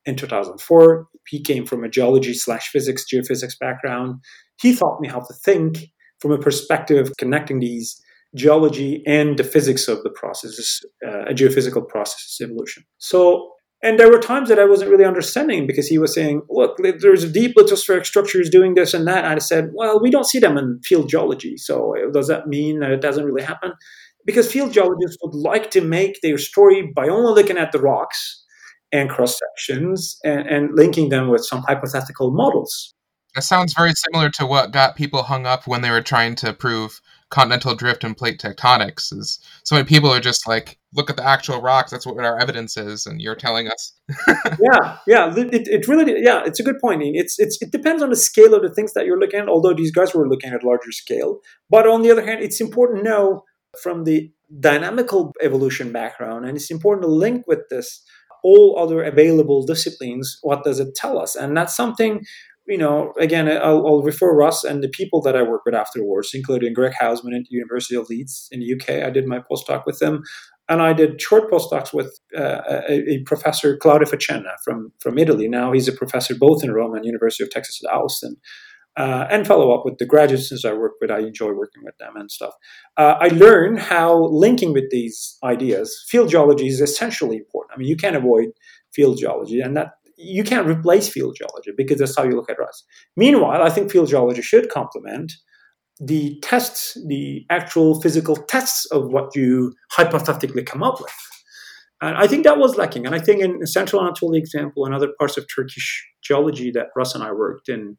[0.06, 1.08] in 2004.
[1.28, 4.16] He came from a geology slash physics, geophysics background.
[4.62, 5.86] He taught me how to think
[6.20, 8.02] from a perspective of connecting these
[8.36, 12.84] geology and the physics of the processes, uh, a geophysical process evolution.
[12.98, 16.78] So and there were times that I wasn't really understanding because he was saying, "Look,
[16.78, 20.40] there's deep lithospheric structures doing this and that." And I said, "Well, we don't see
[20.40, 23.74] them in field geology, so uh, does that mean that it doesn't really happen?"
[24.26, 28.44] Because field geologists would like to make their story by only looking at the rocks
[28.92, 32.94] and cross sections and, and linking them with some hypothetical models.
[33.36, 36.52] That sounds very similar to what got people hung up when they were trying to
[36.52, 39.14] prove continental drift and plate tectonics.
[39.14, 41.92] Is so many people are just like, look at the actual rocks.
[41.92, 43.94] That's what our evidence is, and you're telling us.
[44.28, 45.34] yeah, yeah.
[45.36, 46.44] It, it really, yeah.
[46.46, 47.02] It's a good point.
[47.04, 49.50] It's it's it depends on the scale of the things that you're looking at.
[49.50, 51.40] Although these guys were looking at larger scale,
[51.70, 53.44] but on the other hand, it's important to know
[53.82, 58.04] from the dynamical evolution background, and it's important to link with this
[58.44, 60.38] all other available disciplines.
[60.42, 61.36] What does it tell us?
[61.36, 62.26] And that's something
[62.70, 66.32] you know, again, I'll, I'll, refer Russ and the people that I work with afterwards,
[66.34, 69.04] including Greg Houseman at University of Leeds in the UK.
[69.04, 70.22] I did my postdoc with them,
[70.70, 75.50] And I did short postdocs with uh, a, a, professor, Claudio Faccenna, from, from Italy.
[75.50, 78.38] Now he's a professor both in Rome and University of Texas at Austin.
[78.98, 81.10] Uh, and follow up with the graduate students I work with.
[81.10, 82.54] I enjoy working with them and stuff.
[82.98, 87.74] Uh, I learned how linking with these ideas, field geology is essentially important.
[87.74, 88.50] I mean, you can't avoid
[88.92, 92.60] field geology, and that you can't replace field geology because that's how you look at
[92.60, 92.86] rust.
[93.16, 95.32] Meanwhile, I think field geology should complement
[96.00, 101.14] the tests, the actual physical tests of what you hypothetically come up with.
[102.02, 103.06] And I think that was lacking.
[103.06, 107.16] And I think in Central Anatolia example and other parts of Turkish geology that Russ
[107.16, 107.98] and I worked in,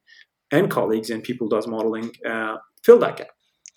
[0.51, 3.29] and colleagues and people does modeling, uh, fill that gap.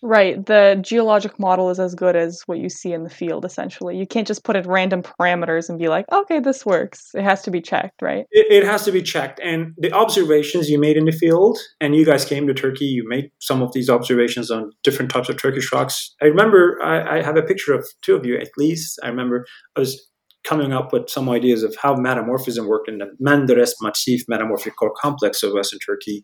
[0.06, 0.46] Right.
[0.46, 3.98] The geologic model is as good as what you see in the field, essentially.
[3.98, 7.12] You can't just put in random parameters and be like, okay, this works.
[7.14, 8.26] It has to be checked, right?
[8.32, 9.40] It, it, has to be checked.
[9.42, 13.08] And the observations you made in the field, and you guys came to Turkey, you
[13.08, 16.14] made some of these observations on different types of Turkish rocks.
[16.22, 19.00] I remember, I, I have a picture of two of you at least.
[19.04, 19.46] I remember
[19.78, 20.06] I was
[20.44, 24.94] coming up with some ideas of how metamorphism worked in the Menderes Massif metamorphic core
[25.00, 26.24] complex of Western Turkey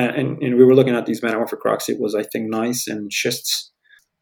[0.00, 1.88] and, and, we were looking at these metamorphic rocks.
[1.88, 3.72] It was, I think, gneiss and schists.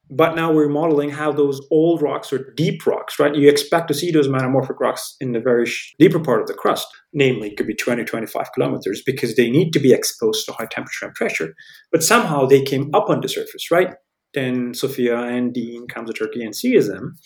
[0.08, 3.34] But now we're modeling how those old rocks are deep rocks, right?
[3.34, 5.66] You expect to see those metamorphic rocks in the very
[5.98, 9.72] deeper part of the crust, namely, it could be 20, 25 kilometers, because they need
[9.72, 11.54] to be exposed to high temperature and pressure.
[11.90, 13.94] But somehow they came up on the surface, right?
[14.32, 17.16] Then Sophia and Dean comes to Turkey and sees them.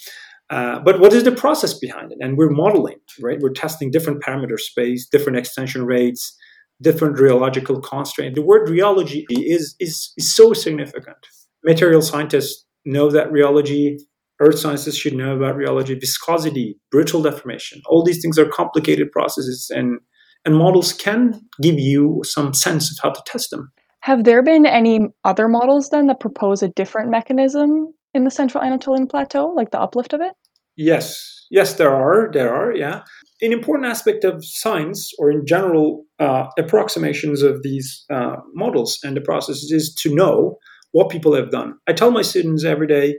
[0.48, 2.18] Uh, but what is the process behind it?
[2.20, 3.38] And we're modeling, right?
[3.40, 6.36] We're testing different parameter space, different extension rates,
[6.82, 8.34] different rheological constraint.
[8.34, 11.16] The word rheology is, is, is so significant.
[11.64, 13.98] Material scientists know that rheology,
[14.40, 17.82] earth scientists should know about rheology, viscosity, brittle deformation.
[17.86, 20.00] All these things are complicated processes, and,
[20.44, 23.70] and models can give you some sense of how to test them.
[24.00, 28.64] Have there been any other models then that propose a different mechanism in the central
[28.64, 30.32] Anatolian plateau, like the uplift of it?
[30.76, 32.30] Yes, yes, there are.
[32.32, 33.02] There are, yeah
[33.42, 39.16] an important aspect of science, or in general uh, approximations of these uh, models and
[39.16, 40.58] the processes, is to know
[40.92, 41.74] what people have done.
[41.88, 43.18] I tell my students every day,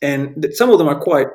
[0.00, 1.26] and some of them are quite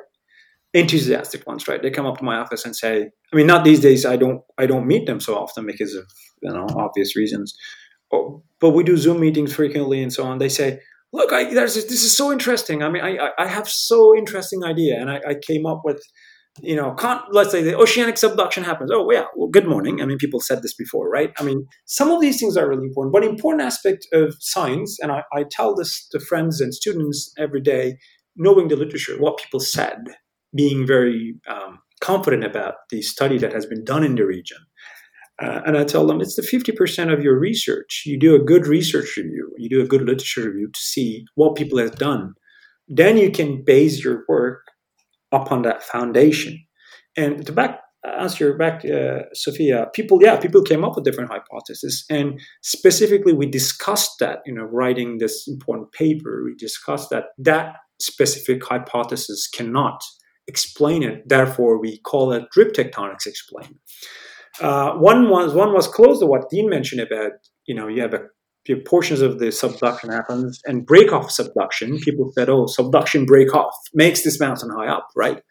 [0.72, 1.80] enthusiastic ones, right?
[1.80, 4.04] They come up to my office and say, I mean, not these days.
[4.04, 6.04] I don't, I don't meet them so often because of
[6.42, 7.54] you know obvious reasons,
[8.12, 10.38] oh, but we do Zoom meetings frequently and so on.
[10.38, 10.80] They say,
[11.12, 12.82] look, I, this is so interesting.
[12.82, 16.02] I mean, I, I have so interesting idea, and I, I came up with
[16.62, 16.94] you know,
[17.30, 18.90] let's say the oceanic subduction happens.
[18.92, 20.00] Oh, yeah, well, good morning.
[20.00, 21.32] I mean, people said this before, right?
[21.38, 25.10] I mean, some of these things are really important, but important aspect of science, and
[25.10, 27.96] I, I tell this to friends and students every day,
[28.36, 29.98] knowing the literature, what people said,
[30.54, 34.58] being very um, confident about the study that has been done in the region.
[35.42, 38.04] Uh, and I tell them it's the 50% of your research.
[38.06, 41.56] You do a good research review, you do a good literature review to see what
[41.56, 42.34] people have done.
[42.86, 44.60] Then you can base your work
[45.34, 46.64] upon that foundation.
[47.16, 52.04] And to back answer back, uh, Sophia, people, yeah, people came up with different hypotheses,
[52.10, 54.40] and specifically, we discussed that.
[54.46, 60.02] You know, writing this important paper, we discussed that that specific hypothesis cannot
[60.46, 61.22] explain it.
[61.26, 63.78] Therefore, we call it drip tectonics explain.
[64.60, 67.32] Uh, one was one was close to what Dean mentioned about
[67.66, 68.26] you know you have a
[68.86, 71.98] portions of the subduction happens and break off subduction.
[71.98, 75.42] People said, oh, subduction break off makes this mountain high up, right?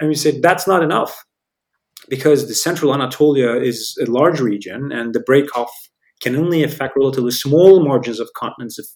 [0.00, 1.24] And we said that's not enough
[2.08, 5.70] because the central Anatolia is a large region and the break off
[6.20, 8.86] can only affect relatively small margins of continents of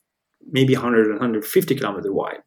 [0.50, 2.40] maybe 100 and 150 kilometer wide.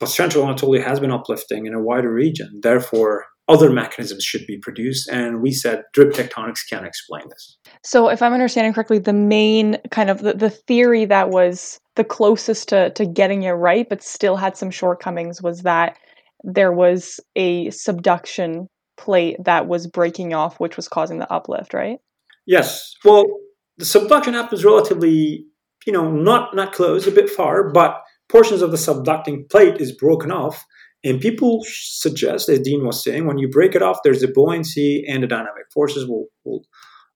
[0.00, 2.60] But central Anatolia has been uplifting in a wider region.
[2.62, 5.08] Therefore, other mechanisms should be produced.
[5.08, 7.58] And we said drip tectonics can explain this.
[7.84, 12.04] So, if I'm understanding correctly, the main kind of the, the theory that was the
[12.04, 15.96] closest to, to getting it right, but still had some shortcomings, was that
[16.44, 21.98] there was a subduction plate that was breaking off, which was causing the uplift, right?
[22.46, 22.94] Yes.
[23.04, 23.24] Well,
[23.78, 25.44] the subduction happens relatively,
[25.86, 29.92] you know, not not close, a bit far, but portions of the subducting plate is
[29.92, 30.64] broken off.
[31.04, 35.04] And people suggest, as Dean was saying, when you break it off, there's a buoyancy
[35.08, 36.64] and the dynamic forces will will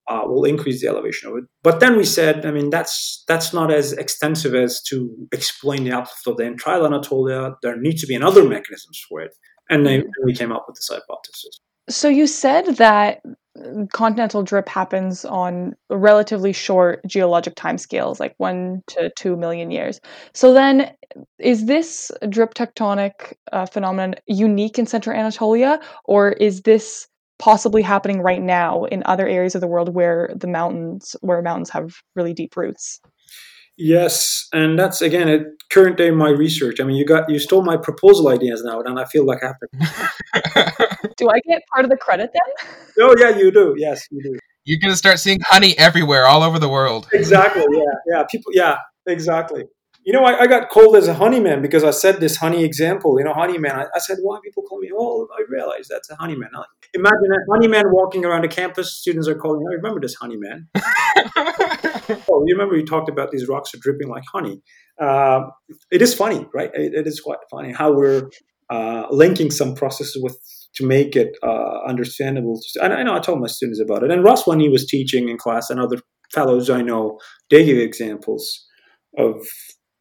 [0.08, 1.44] uh, will increase the elevation of it.
[1.62, 5.92] But then we said, I mean, that's that's not as extensive as to explain the
[5.92, 7.54] uplift of the entire Anatolia.
[7.62, 9.34] There needs to be another mechanisms for it,
[9.70, 11.60] and then we came up with this hypothesis.
[11.88, 13.20] So you said that
[13.92, 20.00] continental drip happens on relatively short geologic timescales, like one to two million years.
[20.34, 20.92] So then,
[21.38, 28.20] is this drip tectonic uh, phenomenon unique in Central Anatolia, or is this possibly happening
[28.20, 32.32] right now in other areas of the world where the mountains, where mountains have really
[32.32, 33.00] deep roots?
[33.78, 36.80] Yes, and that's again at current day my research.
[36.80, 39.48] I mean, you got you stole my proposal ideas now, and I feel like I
[39.48, 41.08] have to.
[41.16, 42.70] do I get part of the credit then?
[42.98, 43.74] Oh yeah, you do.
[43.76, 44.38] Yes, you do.
[44.64, 47.06] You're gonna start seeing honey everywhere, all over the world.
[47.12, 47.66] Exactly.
[47.70, 47.82] Yeah.
[48.06, 48.24] Yeah.
[48.30, 48.52] People.
[48.54, 48.78] Yeah.
[49.06, 49.64] Exactly.
[50.06, 53.18] You know, I, I got called as a honeyman because I said this honey example.
[53.18, 53.72] You know, honeyman.
[53.72, 54.88] I, I said, why people call me?
[54.96, 56.48] Oh, I realize that's a honeyman.
[56.54, 56.62] I,
[56.94, 58.94] Imagine a honeyman walking around a campus.
[58.94, 59.66] Students are calling.
[59.68, 60.68] I remember this honeyman.
[60.76, 64.62] oh, you remember you talked about these rocks are dripping like honey.
[65.00, 65.40] Uh,
[65.90, 66.70] it is funny, right?
[66.72, 68.30] It, it is quite funny how we're
[68.70, 70.38] uh, linking some processes with
[70.76, 72.60] to make it uh, understandable.
[72.80, 74.10] And I know I told my students about it.
[74.12, 75.98] And Russ, when he was teaching in class, and other
[76.32, 77.18] fellows I know,
[77.50, 78.66] they give examples
[79.18, 79.46] of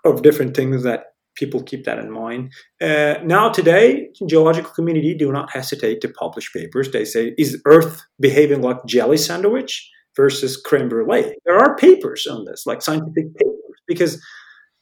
[0.05, 2.51] of different things that people keep that in mind.
[2.81, 6.91] Uh, now, today, geological community do not hesitate to publish papers.
[6.91, 12.45] They say, "Is Earth behaving like jelly sandwich versus creme brulee?" There are papers on
[12.45, 14.23] this, like scientific papers, because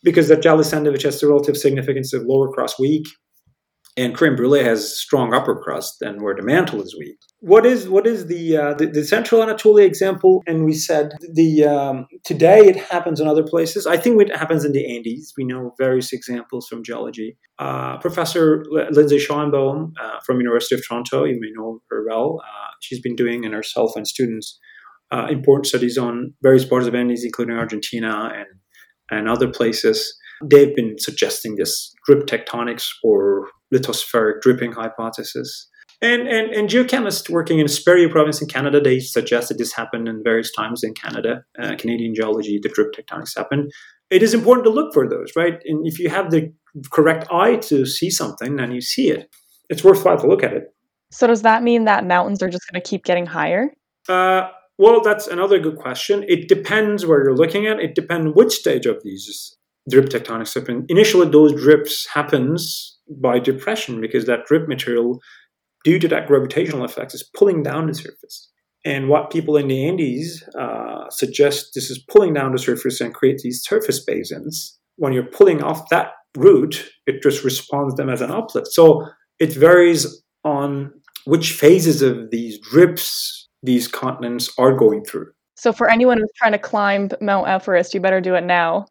[0.04, 3.08] because that jelly sandwich has the relative significance of lower crust weak
[3.96, 7.18] and creme brulee has strong upper crust and where the mantle is weak.
[7.40, 10.42] What is what is the uh, the, the, central Anatolia example?
[10.48, 13.86] And we said the um, today it happens in other places.
[13.86, 15.34] I think it happens in the Andes.
[15.38, 17.38] We know various examples from geology.
[17.60, 22.42] Uh, Professor Lindsay Schoenbohm uh, from University of Toronto, you may know her well.
[22.42, 24.60] Uh, she's been doing and herself and students
[25.12, 28.48] uh, important studies on various parts of Andes, including Argentina and
[29.12, 30.18] and other places.
[30.44, 35.70] They've been suggesting this drip tectonics or lithospheric dripping hypothesis.
[36.02, 40.10] And, and, and geochemists working in Superior province in Canada, they suggest that this happened
[40.10, 43.70] in various times in Canada, uh, Canadian geology, the drip tectonics happen.
[44.10, 45.60] It is important to look for those, right?
[45.66, 46.54] And if you have the
[46.92, 49.30] correct eye to see something, then you see it.
[49.70, 50.74] It's worthwhile to look at it.
[51.12, 53.72] So does that mean that mountains are just going to keep getting higher?
[54.10, 56.26] Uh, well, that's another good question.
[56.28, 57.80] It depends where you're looking at.
[57.80, 59.56] It depends which stage of these
[59.90, 60.86] drip tectonics happen.
[60.90, 65.20] Initially, those drips happens by depression because that drip material,
[65.84, 68.50] due to that gravitational effect, is pulling down the surface.
[68.86, 73.14] And what people in the Andes uh, suggest this is pulling down the surface and
[73.14, 74.78] create these surface basins.
[74.98, 78.68] When you're pulling off that root, it just responds them as an uplift.
[78.68, 79.08] So
[79.40, 80.92] it varies on
[81.26, 85.32] which phases of these drips these continents are going through.
[85.56, 88.86] So for anyone who's trying to climb Mount Everest, you better do it now.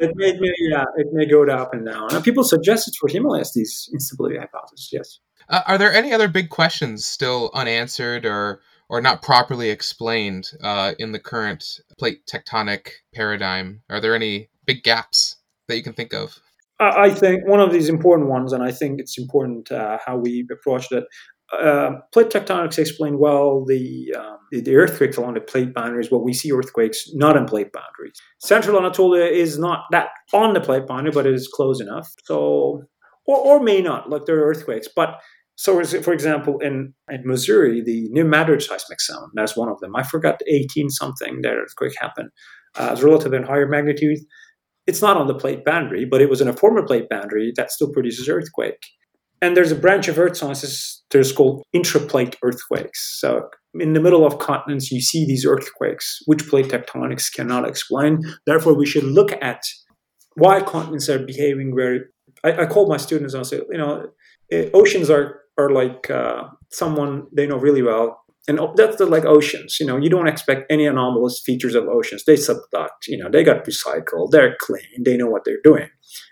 [0.00, 2.14] It may, yeah, it may go up and down.
[2.14, 4.88] And people suggest it for Himalayas, these instability hypothesis.
[4.92, 5.18] yes.
[5.48, 10.94] Uh, are there any other big questions still unanswered or or not properly explained uh,
[10.98, 13.82] in the current plate tectonic paradigm?
[13.88, 15.36] Are there any big gaps
[15.68, 16.40] that you can think of?
[16.80, 20.46] I think one of these important ones, and I think it's important uh, how we
[20.50, 21.04] approach it
[21.52, 26.20] uh, plate tectonics explain well the, um, the, the earthquakes along the plate boundaries, but
[26.20, 28.20] we see earthquakes not in plate boundaries.
[28.38, 32.08] Central Anatolia is not that on the plate boundary, but it is close enough.
[32.24, 32.82] So,
[33.26, 34.88] or, or may not, like there are earthquakes.
[34.94, 35.20] But
[35.56, 39.94] so, for example, in, in Missouri, the New Madrid seismic zone, that's one of them.
[39.94, 42.30] I forgot 18 something that earthquake happened.
[42.76, 44.20] Uh, it's relatively in higher magnitude.
[44.86, 47.70] It's not on the plate boundary, but it was in a former plate boundary that
[47.70, 48.78] still produces earthquake.
[49.42, 53.18] And there's a branch of earth sciences that is called intraplate earthquakes.
[53.18, 58.20] So in the middle of continents, you see these earthquakes, which plate tectonics cannot explain.
[58.46, 59.62] Therefore, we should look at
[60.34, 62.00] why continents are behaving very.
[62.44, 64.08] I, I call my students and I say, you know,
[64.52, 69.24] eh, oceans are are like uh, someone they know really well and that's the like
[69.24, 72.24] oceans you know you don't expect any anomalous features of oceans.
[72.24, 75.88] They subduct you know they got recycled they're clean they know what they're doing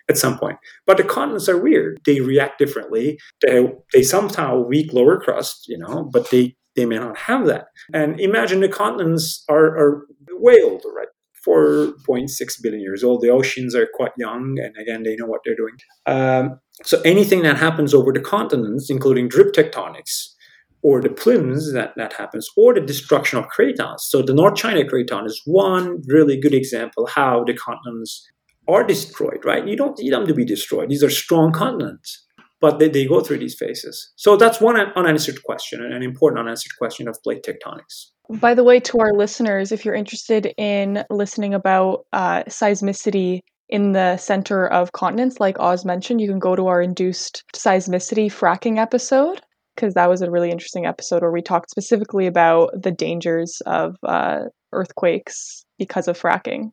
[0.08, 0.58] at some point.
[0.86, 2.00] But the continents are weird.
[2.04, 3.18] They react differently.
[3.46, 7.66] They, they somehow weak lower crust you know but they they may not have that.
[7.92, 11.08] And imagine the continents are, are way older right
[11.46, 13.22] 4.6 billion years old.
[13.22, 15.74] The oceans are quite young and again they know what they're doing.
[16.06, 20.34] Um, so anything that happens over the continents including drip tectonics
[20.82, 24.00] or the plumes that, that happens, or the destruction of cratons.
[24.00, 28.26] So the North China Craton is one really good example how the continents
[28.68, 29.66] are destroyed, right?
[29.66, 30.90] You don't need them to be destroyed.
[30.90, 32.26] These are strong continents,
[32.60, 34.12] but they, they go through these phases.
[34.16, 38.10] So that's one unanswered question, an important unanswered question of plate tectonics.
[38.30, 43.92] By the way, to our listeners, if you're interested in listening about uh, seismicity in
[43.92, 48.78] the center of continents, like Oz mentioned, you can go to our induced seismicity fracking
[48.78, 49.40] episode
[49.78, 53.96] because that was a really interesting episode where we talked specifically about the dangers of
[54.02, 54.40] uh,
[54.72, 56.72] earthquakes because of fracking,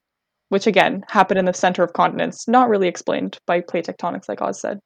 [0.50, 4.42] which again happened in the center of continents, not really explained by plate tectonics, like
[4.42, 4.80] Oz said.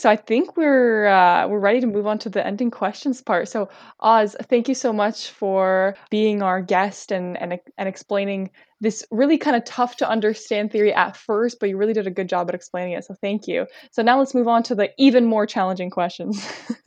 [0.00, 3.48] So I think we're uh, we're ready to move on to the ending questions part.
[3.48, 3.68] So
[3.98, 9.38] Oz, thank you so much for being our guest and and and explaining this really
[9.38, 12.48] kind of tough to understand theory at first, but you really did a good job
[12.48, 13.04] at explaining it.
[13.04, 13.66] So thank you.
[13.90, 16.46] So now let's move on to the even more challenging questions.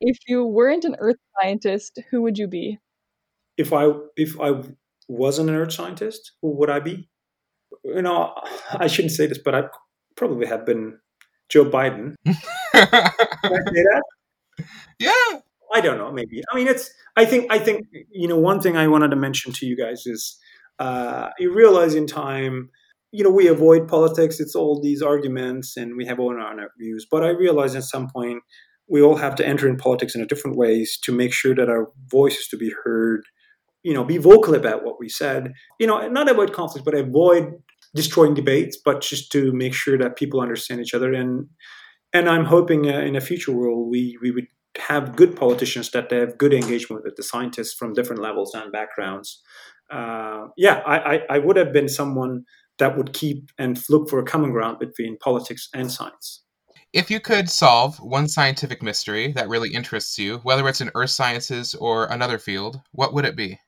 [0.00, 2.78] if you weren't an earth scientist, who would you be?
[3.56, 4.60] If I if I
[5.08, 7.08] wasn't an earth scientist, who would I be?
[7.82, 8.34] You know,
[8.72, 9.62] I shouldn't say this, but I
[10.16, 10.98] probably have been
[11.52, 12.14] Joe Biden.
[14.98, 15.12] yeah.
[15.74, 16.10] I don't know.
[16.10, 16.42] Maybe.
[16.50, 16.90] I mean, it's.
[17.16, 17.52] I think.
[17.52, 17.86] I think.
[18.10, 20.38] You know, one thing I wanted to mention to you guys is
[20.78, 22.70] uh, you realize in time.
[23.14, 24.40] You know, we avoid politics.
[24.40, 27.06] It's all these arguments, and we have all our views.
[27.10, 28.42] But I realize at some point
[28.88, 31.68] we all have to enter in politics in a different ways to make sure that
[31.68, 33.24] our voice is to be heard.
[33.82, 35.52] You know, be vocal about what we said.
[35.78, 37.52] You know, not avoid conflict, but avoid
[37.94, 41.12] destroying debates, but just to make sure that people understand each other.
[41.12, 41.48] And
[42.12, 44.46] and I'm hoping uh, in a future world we we would
[44.78, 48.72] have good politicians that they have good engagement with the scientists from different levels and
[48.72, 49.42] backgrounds.
[49.90, 52.44] Uh, yeah, I, I, I would have been someone
[52.78, 56.42] that would keep and look for a common ground between politics and science.
[56.92, 61.10] If you could solve one scientific mystery that really interests you, whether it's in earth
[61.10, 63.58] sciences or another field, what would it be?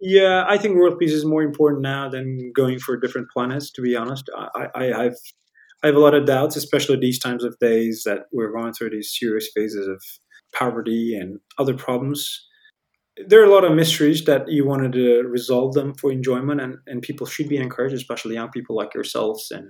[0.00, 3.70] Yeah, I think world peace is more important now than going for different planets.
[3.72, 5.16] To be honest, I, I, have
[5.82, 8.90] I have a lot of doubts, especially these times of days that we're going through
[8.90, 10.00] these serious phases of
[10.54, 12.44] poverty and other problems.
[13.26, 16.76] There are a lot of mysteries that you wanted to resolve them for enjoyment, and,
[16.86, 19.50] and people should be encouraged, especially young people like yourselves.
[19.50, 19.66] And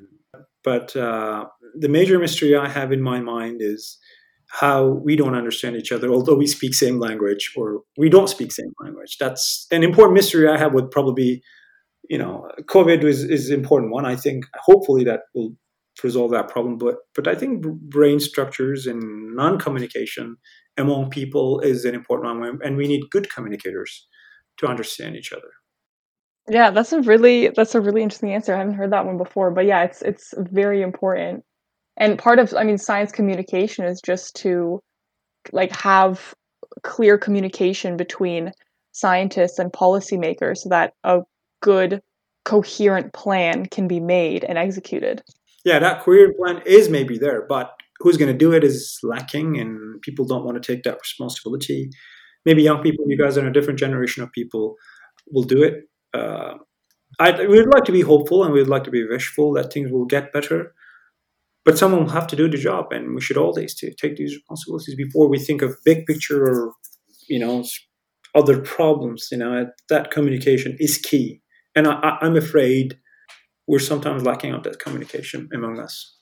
[0.63, 3.97] but uh, the major mystery I have in my mind is
[4.49, 8.51] how we don't understand each other, although we speak same language or we don't speak
[8.51, 9.17] same language.
[9.19, 11.43] That's an important mystery I have would probably
[12.09, 14.07] you know, COVID is, is important one.
[14.07, 15.55] I think hopefully that will
[16.03, 16.79] resolve that problem.
[16.79, 20.37] But but I think brain structures and non-communication
[20.77, 24.07] among people is an important one, and we need good communicators
[24.59, 25.51] to understand each other.
[26.49, 28.55] Yeah, that's a really that's a really interesting answer.
[28.55, 31.45] I haven't heard that one before, but yeah, it's it's very important
[31.99, 34.81] and part of i mean science communication is just to
[35.53, 36.35] like have
[36.83, 38.53] clear communication between
[38.93, 41.21] scientists and policymakers so that a
[41.61, 42.03] good
[42.45, 45.23] coherent plan can be made and executed.
[45.65, 49.59] Yeah that coherent plan is maybe there but who's going to do it is lacking
[49.59, 51.91] and people don't want to take that responsibility.
[52.47, 54.77] Maybe young people you guys are a different generation of people
[55.31, 55.75] will do it.
[56.15, 56.55] Uh,
[57.21, 60.07] I, we'd like to be hopeful and we'd like to be wishful that things will
[60.07, 60.75] get better
[61.69, 64.95] but someone will have to do the job and we should always take these responsibilities
[64.95, 66.73] before we think of big picture or
[67.29, 67.63] you know
[68.35, 71.43] other problems you know that communication is key
[71.77, 72.99] and I, i'm afraid
[73.67, 76.15] we're sometimes lacking on that communication among us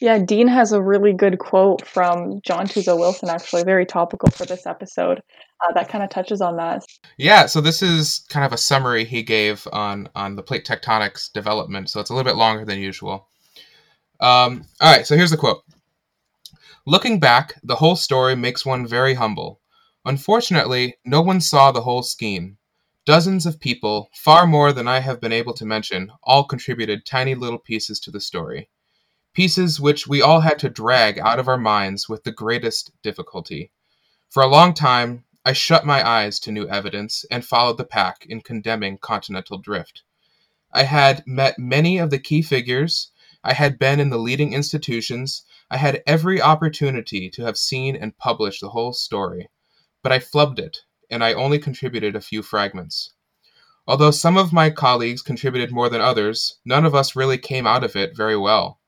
[0.00, 4.44] yeah, Dean has a really good quote from John Tuzo Wilson, actually, very topical for
[4.44, 5.22] this episode.
[5.64, 6.84] Uh, that kind of touches on that.
[7.16, 11.32] Yeah, so this is kind of a summary he gave on on the plate tectonics
[11.32, 11.88] development.
[11.88, 13.28] So it's a little bit longer than usual.
[14.24, 15.64] Um, all right, so here's the quote.
[16.86, 19.60] Looking back, the whole story makes one very humble.
[20.06, 22.56] Unfortunately, no one saw the whole scheme.
[23.04, 27.34] Dozens of people, far more than I have been able to mention, all contributed tiny
[27.34, 28.70] little pieces to the story.
[29.34, 33.72] Pieces which we all had to drag out of our minds with the greatest difficulty.
[34.30, 38.24] For a long time, I shut my eyes to new evidence and followed the pack
[38.26, 40.02] in condemning continental drift.
[40.72, 43.10] I had met many of the key figures
[43.46, 48.16] I had been in the leading institutions, I had every opportunity to have seen and
[48.16, 49.50] published the whole story,
[50.02, 50.78] but I flubbed it,
[51.10, 53.12] and I only contributed a few fragments.
[53.86, 57.84] Although some of my colleagues contributed more than others, none of us really came out
[57.84, 58.80] of it very well.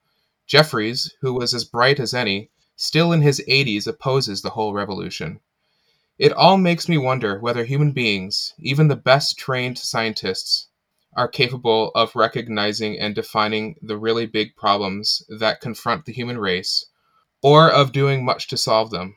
[0.47, 5.39] Jeffreys, who was as bright as any, still in his 80s opposes the whole revolution.
[6.17, 10.66] It all makes me wonder whether human beings, even the best trained scientists,
[11.17, 16.85] are capable of recognizing and defining the really big problems that confront the human race,
[17.41, 19.15] or of doing much to solve them.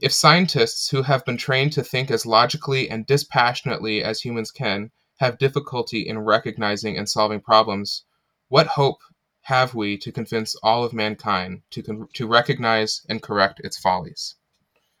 [0.00, 4.92] If scientists who have been trained to think as logically and dispassionately as humans can
[5.16, 8.04] have difficulty in recognizing and solving problems,
[8.48, 9.00] what hope
[9.42, 14.36] have we to convince all of mankind to, con- to recognize and correct its follies?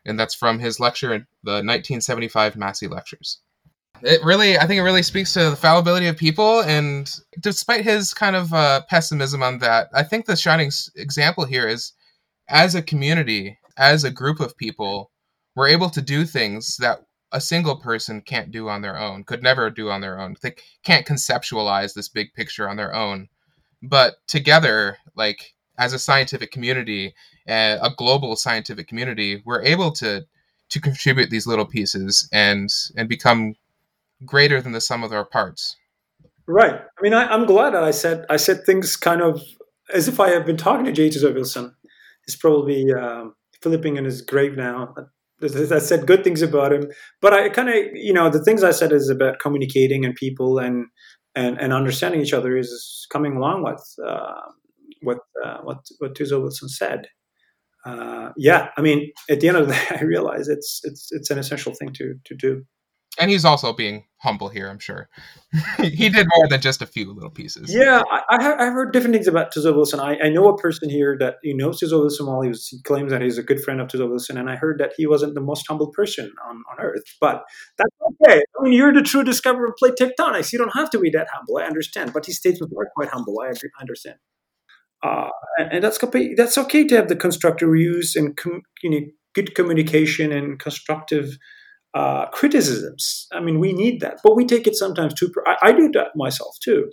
[0.04, 3.40] And that's from his lecture in the 1975 Massey Lectures.
[4.02, 6.60] It really, I think it really speaks to the fallibility of people.
[6.62, 11.68] And despite his kind of uh, pessimism on that, I think the shining example here
[11.68, 11.92] is
[12.48, 15.10] as a community, as a group of people,
[15.54, 17.00] we're able to do things that
[17.32, 20.34] a single person can't do on their own, could never do on their own.
[20.42, 23.28] They can't conceptualize this big picture on their own.
[23.82, 27.14] But together, like as a scientific community,
[27.48, 30.26] uh, a global scientific community, we're able to
[30.70, 33.54] to contribute these little pieces and and become
[34.24, 35.76] greater than the sum of their parts.
[36.46, 36.74] Right.
[36.74, 39.40] I mean, I, am glad that I said I said things kind of
[39.92, 41.22] as if I have been talking to J.T.
[41.22, 41.74] Wilson.
[42.26, 44.94] He's probably um, flipping in his grave now.
[45.42, 46.90] I said good things about him,
[47.22, 50.58] but I kind of, you know, the things I said is about communicating and people
[50.58, 50.86] and
[51.34, 54.40] and, and understanding each other is coming along with uh,
[55.02, 57.06] what uh, what what Tuzo Wilson said.
[57.86, 61.30] Uh, yeah, I mean, at the end of the day, I realize it's it's it's
[61.30, 62.64] an essential thing to to do
[63.20, 65.08] and he's also being humble here, I'm sure.
[65.78, 67.72] he did more than just a few little pieces.
[67.72, 70.00] Yeah, I, have, heard different things about Tuzo Wilson.
[70.00, 72.80] I, I know a person here that you know Tuzo Wilson while he, was, he
[72.82, 75.34] claims that he's a good friend of Tuzo Wilson, and I heard that he wasn't
[75.34, 77.02] the most humble person on, on earth.
[77.20, 77.44] But
[77.76, 78.40] that's okay.
[78.58, 80.52] I mean, you're the true discoverer of plate tectonics.
[80.52, 81.58] You don't have to be that humble.
[81.58, 82.12] I understand.
[82.12, 83.40] But his statements are quite humble.
[83.42, 84.16] I, agree, I understand.
[85.02, 85.98] Uh, and, and, that's
[86.36, 89.00] that's okay to have the constructive use and com, you know,
[89.34, 91.38] good communication and constructive
[91.94, 93.26] uh, criticisms.
[93.32, 95.30] I mean, we need that, but we take it sometimes too.
[95.46, 96.90] I, I do that myself too.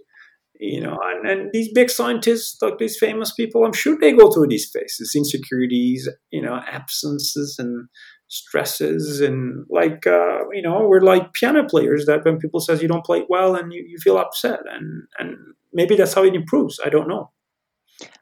[0.59, 4.31] You know, and, and these big scientists, like these famous people, I'm sure they go
[4.31, 7.87] through these phases, insecurities, you know, absences and
[8.27, 12.87] stresses, and like uh, you know, we're like piano players that when people says you
[12.87, 15.37] don't play well and you, you feel upset, and and
[15.73, 16.79] maybe that's how it improves.
[16.83, 17.29] I don't know.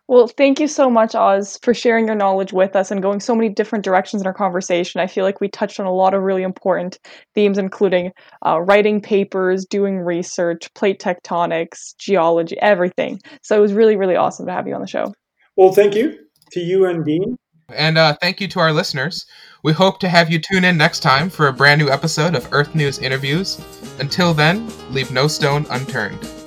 [0.08, 3.34] Well, thank you so much, Oz, for sharing your knowledge with us and going so
[3.34, 5.02] many different directions in our conversation.
[5.02, 7.00] I feel like we touched on a lot of really important
[7.34, 8.12] themes, including
[8.46, 13.20] uh, writing papers, doing research, plate tectonics, geology, everything.
[13.42, 15.12] So it was really, really awesome to have you on the show.
[15.58, 16.20] Well, thank you
[16.52, 17.38] to you and Dean.
[17.74, 19.26] And uh, thank you to our listeners.
[19.64, 22.48] We hope to have you tune in next time for a brand new episode of
[22.54, 23.60] Earth News Interviews.
[24.00, 26.45] Until then, leave no stone unturned.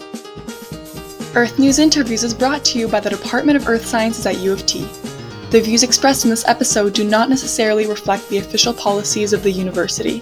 [1.39, 4.53] Earth News Interviews is brought to you by the Department of Earth Sciences at U
[4.53, 4.81] of T.
[5.53, 9.53] The views expressed in this episode do not necessarily reflect the official policies of the
[9.53, 10.21] university.